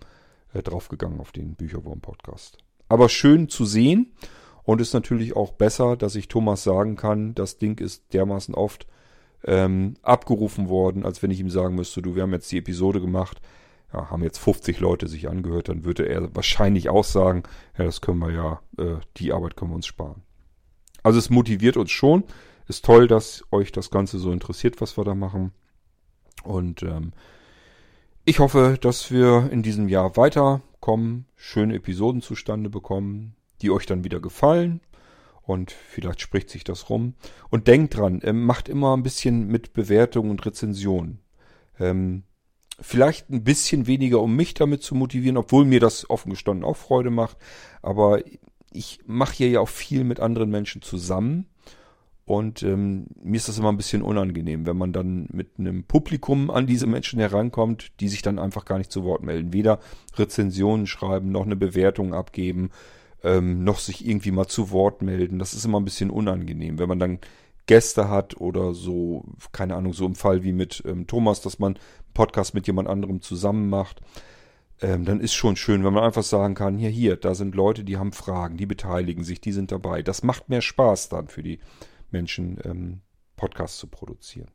äh, 0.54 0.64
draufgegangen 0.64 1.20
auf 1.20 1.32
den 1.32 1.56
Bücherwurm-Podcast. 1.56 2.58
Aber 2.88 3.10
schön 3.10 3.50
zu 3.50 3.66
sehen. 3.66 4.12
Und 4.64 4.82
ist 4.82 4.94
natürlich 4.94 5.36
auch 5.36 5.54
besser, 5.54 5.98
dass 5.98 6.14
ich 6.14 6.28
Thomas 6.28 6.64
sagen 6.64 6.96
kann, 6.96 7.34
das 7.34 7.58
Ding 7.58 7.80
ist 7.80 8.14
dermaßen 8.14 8.54
oft 8.54 8.86
ähm, 9.44 9.96
abgerufen 10.04 10.70
worden, 10.70 11.06
als 11.06 11.24
wenn 11.24 11.32
ich 11.32 11.40
ihm 11.40 11.50
sagen 11.50 11.74
müsste, 11.74 12.04
du, 12.04 12.16
wir 12.16 12.22
haben 12.22 12.34
jetzt 12.34 12.52
die 12.52 12.60
Episode 12.60 13.02
gemacht, 13.02 13.42
ja, 13.94 14.10
haben 14.10 14.24
jetzt 14.24 14.38
50 14.38 14.80
Leute 14.80 15.08
sich 15.08 15.30
angehört, 15.30 15.70
dann 15.70 15.84
würde 15.84 16.08
er 16.08 16.36
wahrscheinlich 16.36 16.90
auch 16.90 17.04
sagen, 17.04 17.44
ja, 17.78 17.86
das 17.86 18.02
können 18.02 18.20
wir 18.20 18.32
ja, 18.32 18.62
äh, 18.78 19.00
die 19.18 19.34
Arbeit 19.34 19.56
können 19.56 19.72
wir 19.72 19.76
uns 19.76 19.88
sparen. 19.88 20.22
Also 21.04 21.20
es 21.20 21.30
motiviert 21.30 21.78
uns 21.78 21.92
schon. 21.92 22.24
Ist 22.68 22.86
toll, 22.86 23.08
dass 23.08 23.44
euch 23.52 23.72
das 23.72 23.90
Ganze 23.90 24.20
so 24.20 24.32
interessiert, 24.32 24.80
was 24.80 24.98
wir 24.98 25.04
da 25.04 25.16
machen. 25.16 25.54
Und 26.44 26.84
ähm, 26.84 27.14
ich 28.26 28.40
hoffe, 28.40 28.78
dass 28.80 29.12
wir 29.12 29.50
in 29.52 29.64
diesem 29.64 29.90
Jahr 29.90 30.16
weiterkommen, 30.18 31.26
schöne 31.36 31.76
Episoden 31.76 32.22
zustande 32.22 32.70
bekommen, 32.70 33.36
die 33.62 33.72
euch 33.72 33.88
dann 33.88 34.04
wieder 34.04 34.20
gefallen. 34.20 34.82
Und 35.42 35.72
vielleicht 35.72 36.22
spricht 36.22 36.52
sich 36.52 36.64
das 36.64 36.92
rum. 36.92 37.16
Und 37.50 37.68
denkt 37.68 37.98
dran, 37.98 38.20
ähm, 38.24 38.46
macht 38.46 38.70
immer 38.70 38.96
ein 38.96 39.02
bisschen 39.02 39.48
mit 39.48 39.74
Bewertung 39.74 40.30
und 40.30 40.46
Rezension. 40.46 41.20
Ähm, 41.80 42.24
vielleicht 42.82 43.30
ein 43.30 43.44
bisschen 43.44 43.88
weniger, 43.88 44.22
um 44.22 44.36
mich 44.36 44.54
damit 44.54 44.84
zu 44.84 44.96
motivieren, 44.96 45.38
obwohl 45.38 45.66
mir 45.66 45.80
das 45.80 46.10
offen 46.10 46.32
gestanden 46.32 46.64
auch 46.64 46.78
Freude 46.78 47.10
macht. 47.10 47.38
Aber 47.82 48.20
ich 48.72 49.00
mache 49.06 49.36
hier 49.36 49.50
ja 49.50 49.60
auch 49.60 49.70
viel 49.70 50.04
mit 50.04 50.20
anderen 50.20 50.50
Menschen 50.50 50.82
zusammen. 50.82 51.48
Und 52.26 52.62
ähm, 52.62 53.08
mir 53.24 53.38
ist 53.38 53.48
das 53.48 53.58
immer 53.58 53.72
ein 53.72 53.78
bisschen 53.78 54.04
unangenehm, 54.04 54.68
wenn 54.68 54.78
man 54.78 54.94
dann 54.94 55.28
mit 55.34 55.58
einem 55.58 55.84
Publikum 55.84 56.52
an 56.52 56.68
diese 56.68 56.86
Menschen 56.86 57.20
herankommt, 57.20 57.92
die 58.00 58.08
sich 58.08 58.22
dann 58.22 58.38
einfach 58.38 58.66
gar 58.66 58.78
nicht 58.78 58.92
zu 58.92 59.04
Wort 59.04 59.24
melden. 59.24 59.52
Weder 59.52 59.80
Rezensionen 60.16 60.86
schreiben, 60.86 61.32
noch 61.32 61.46
eine 61.48 61.56
Bewertung 61.56 62.14
abgeben, 62.14 62.70
ähm, 63.24 63.64
noch 63.64 63.80
sich 63.80 64.08
irgendwie 64.08 64.30
mal 64.30 64.46
zu 64.46 64.70
Wort 64.70 65.02
melden. 65.02 65.40
Das 65.40 65.56
ist 65.56 65.66
immer 65.66 65.80
ein 65.80 65.86
bisschen 65.86 66.12
unangenehm, 66.12 66.78
wenn 66.78 66.88
man 66.88 67.00
dann 67.00 67.20
Gäste 67.66 68.10
hat 68.10 68.40
oder 68.40 68.76
so, 68.76 69.26
keine 69.52 69.76
Ahnung, 69.76 69.94
so 69.94 70.06
im 70.06 70.16
Fall 70.16 70.44
wie 70.44 70.54
mit 70.54 70.84
ähm, 70.88 71.08
Thomas, 71.08 71.42
dass 71.42 71.58
man 71.60 71.80
Podcast 72.20 72.54
mit 72.54 72.68
jemand 72.68 72.90
anderem 72.90 73.22
zusammen 73.22 73.70
macht. 73.70 74.02
Ähm, 74.82 75.06
dann 75.06 75.22
ist 75.22 75.34
schon 75.34 75.56
schön, 75.56 75.86
wenn 75.86 75.94
man 75.94 76.04
einfach 76.04 76.24
sagen 76.24 76.54
kann, 76.54 76.78
hier, 76.78 76.90
hier, 76.90 77.16
da 77.16 77.34
sind 77.34 77.56
Leute, 77.56 77.86
die 77.86 77.96
haben 77.96 78.12
Fragen, 78.12 78.58
die 78.58 78.66
beteiligen 78.66 79.24
sich, 79.24 79.40
die 79.40 79.54
sind 79.54 79.72
dabei. 79.72 80.02
Das 80.02 80.22
macht 80.22 80.50
mehr 80.50 80.60
Spaß 80.60 81.08
dann 81.08 81.30
für 81.30 81.44
die 81.44 81.60
Menschen 82.12 82.60
ähm, 82.66 83.00
Podcasts 83.38 83.78
zu 83.78 83.88
produzieren. 83.88 84.52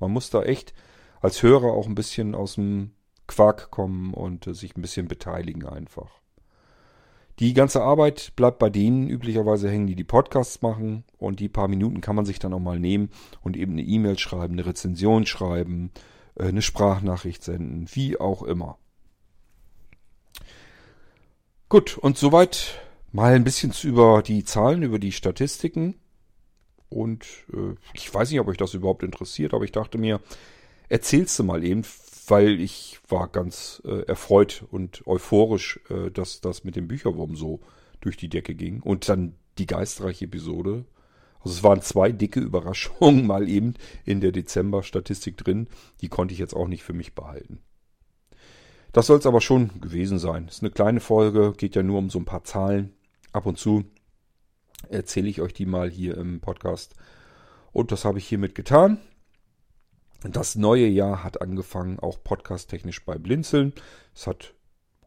Man 0.00 0.10
muss 0.10 0.30
da 0.30 0.42
echt 0.42 0.74
als 1.20 1.40
Hörer 1.40 1.68
auch 1.68 1.86
ein 1.86 1.94
bisschen 1.94 2.34
aus 2.34 2.56
dem 2.56 2.90
Quark 3.28 3.70
kommen 3.70 4.12
und 4.12 4.48
äh, 4.48 4.52
sich 4.52 4.76
ein 4.76 4.82
bisschen 4.82 5.06
beteiligen 5.06 5.68
einfach. 5.68 6.20
Die 7.38 7.54
ganze 7.54 7.80
Arbeit 7.80 8.32
bleibt 8.34 8.58
bei 8.58 8.70
denen 8.70 9.08
üblicherweise 9.08 9.70
hängen, 9.70 9.86
die 9.86 9.94
die 9.94 10.02
Podcasts 10.02 10.62
machen 10.62 11.04
und 11.16 11.38
die 11.38 11.48
paar 11.48 11.68
Minuten 11.68 12.00
kann 12.00 12.16
man 12.16 12.24
sich 12.24 12.40
dann 12.40 12.54
auch 12.54 12.58
mal 12.58 12.80
nehmen 12.80 13.10
und 13.40 13.56
eben 13.56 13.74
eine 13.74 13.82
E-Mail 13.82 14.18
schreiben, 14.18 14.54
eine 14.54 14.66
Rezension 14.66 15.26
schreiben, 15.26 15.92
eine 16.38 16.62
Sprachnachricht 16.62 17.42
senden, 17.42 17.88
wie 17.92 18.18
auch 18.18 18.42
immer. 18.42 18.78
Gut, 21.68 21.98
und 21.98 22.18
soweit 22.18 22.80
mal 23.12 23.34
ein 23.34 23.44
bisschen 23.44 23.72
über 23.82 24.22
die 24.22 24.44
Zahlen, 24.44 24.82
über 24.82 24.98
die 24.98 25.12
Statistiken. 25.12 25.94
Und 26.88 27.24
äh, 27.52 27.74
ich 27.92 28.12
weiß 28.12 28.30
nicht, 28.30 28.40
ob 28.40 28.48
euch 28.48 28.56
das 28.56 28.74
überhaupt 28.74 29.02
interessiert, 29.02 29.54
aber 29.54 29.64
ich 29.64 29.72
dachte 29.72 29.98
mir, 29.98 30.20
erzählst 30.88 31.38
du 31.38 31.44
mal 31.44 31.64
eben, 31.64 31.82
weil 32.28 32.60
ich 32.60 32.98
war 33.08 33.28
ganz 33.28 33.82
äh, 33.84 34.02
erfreut 34.06 34.64
und 34.70 35.06
euphorisch, 35.06 35.80
äh, 35.90 36.10
dass 36.10 36.40
das 36.40 36.64
mit 36.64 36.76
dem 36.76 36.88
Bücherwurm 36.88 37.36
so 37.36 37.60
durch 38.00 38.16
die 38.16 38.28
Decke 38.28 38.54
ging. 38.54 38.80
Und 38.80 39.08
dann 39.08 39.34
die 39.58 39.66
geistreiche 39.66 40.26
Episode. 40.26 40.84
Also 41.44 41.56
es 41.56 41.62
waren 41.62 41.82
zwei 41.82 42.10
dicke 42.10 42.40
Überraschungen 42.40 43.26
mal 43.28 43.48
eben 43.48 43.74
in 44.04 44.20
der 44.20 44.32
Dezember-Statistik 44.32 45.36
drin. 45.36 45.68
Die 46.00 46.08
konnte 46.08 46.32
ich 46.32 46.40
jetzt 46.40 46.54
auch 46.56 46.68
nicht 46.68 46.82
für 46.82 46.94
mich 46.94 47.14
behalten. 47.14 47.60
Das 48.92 49.06
soll 49.06 49.18
es 49.18 49.26
aber 49.26 49.40
schon 49.40 49.80
gewesen 49.80 50.18
sein. 50.18 50.48
Ist 50.48 50.62
eine 50.62 50.70
kleine 50.70 51.00
Folge, 51.00 51.52
geht 51.56 51.74
ja 51.74 51.82
nur 51.82 51.98
um 51.98 52.10
so 52.10 52.18
ein 52.18 52.24
paar 52.24 52.44
Zahlen. 52.44 52.94
Ab 53.32 53.44
und 53.46 53.58
zu 53.58 53.84
erzähle 54.88 55.28
ich 55.28 55.40
euch 55.40 55.52
die 55.52 55.66
mal 55.66 55.90
hier 55.90 56.16
im 56.16 56.40
Podcast. 56.40 56.94
Und 57.72 57.92
das 57.92 58.04
habe 58.04 58.18
ich 58.18 58.26
hiermit 58.26 58.54
getan. 58.54 58.98
Das 60.22 60.54
neue 60.54 60.86
Jahr 60.86 61.22
hat 61.22 61.42
angefangen, 61.42 61.98
auch 61.98 62.22
podcast-technisch 62.22 63.04
bei 63.04 63.18
Blinzeln. 63.18 63.74
Es 64.14 64.26
hat 64.26 64.54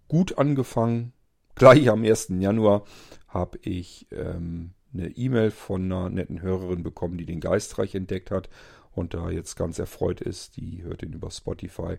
gut 0.07 0.37
angefangen. 0.37 1.13
Gleich 1.55 1.89
am 1.89 2.03
1. 2.03 2.27
Januar 2.39 2.83
habe 3.27 3.57
ich 3.63 4.07
ähm, 4.11 4.73
eine 4.93 5.09
E-Mail 5.09 5.51
von 5.51 5.83
einer 5.85 6.09
netten 6.09 6.41
Hörerin 6.41 6.83
bekommen, 6.83 7.17
die 7.17 7.25
den 7.25 7.39
Geistreich 7.39 7.95
entdeckt 7.95 8.31
hat 8.31 8.49
und 8.91 9.13
da 9.13 9.29
jetzt 9.29 9.55
ganz 9.55 9.79
erfreut 9.79 10.21
ist. 10.21 10.57
Die 10.57 10.83
hört 10.83 11.03
ihn 11.03 11.13
über 11.13 11.31
Spotify. 11.31 11.97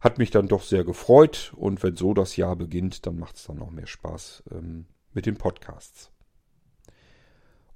Hat 0.00 0.18
mich 0.18 0.30
dann 0.30 0.48
doch 0.48 0.62
sehr 0.62 0.84
gefreut 0.84 1.52
und 1.56 1.82
wenn 1.82 1.96
so 1.96 2.14
das 2.14 2.36
Jahr 2.36 2.56
beginnt, 2.56 3.06
dann 3.06 3.18
macht 3.18 3.36
es 3.36 3.44
dann 3.44 3.58
noch 3.58 3.70
mehr 3.70 3.86
Spaß 3.86 4.44
ähm, 4.50 4.86
mit 5.12 5.26
den 5.26 5.36
Podcasts 5.36 6.12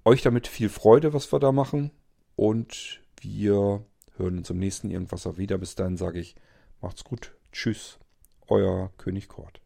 euch 0.07 0.23
damit 0.23 0.47
viel 0.47 0.69
Freude, 0.69 1.13
was 1.13 1.33
wir 1.33 1.41
da 1.41 1.53
machen. 1.53 1.91
Und 2.37 3.03
wir 3.21 3.85
hören 4.17 4.39
uns 4.39 4.51
im 4.51 4.59
nächsten 4.59 4.91
Irgendwas 4.91 5.37
wieder. 5.37 5.59
Bis 5.59 5.75
dahin 5.75 5.97
sage 5.97 6.21
ich, 6.21 6.37
macht's 6.81 7.05
gut. 7.05 7.35
Tschüss. 7.53 7.99
Euer 8.47 8.93
König 8.97 9.29
Kort. 9.29 9.66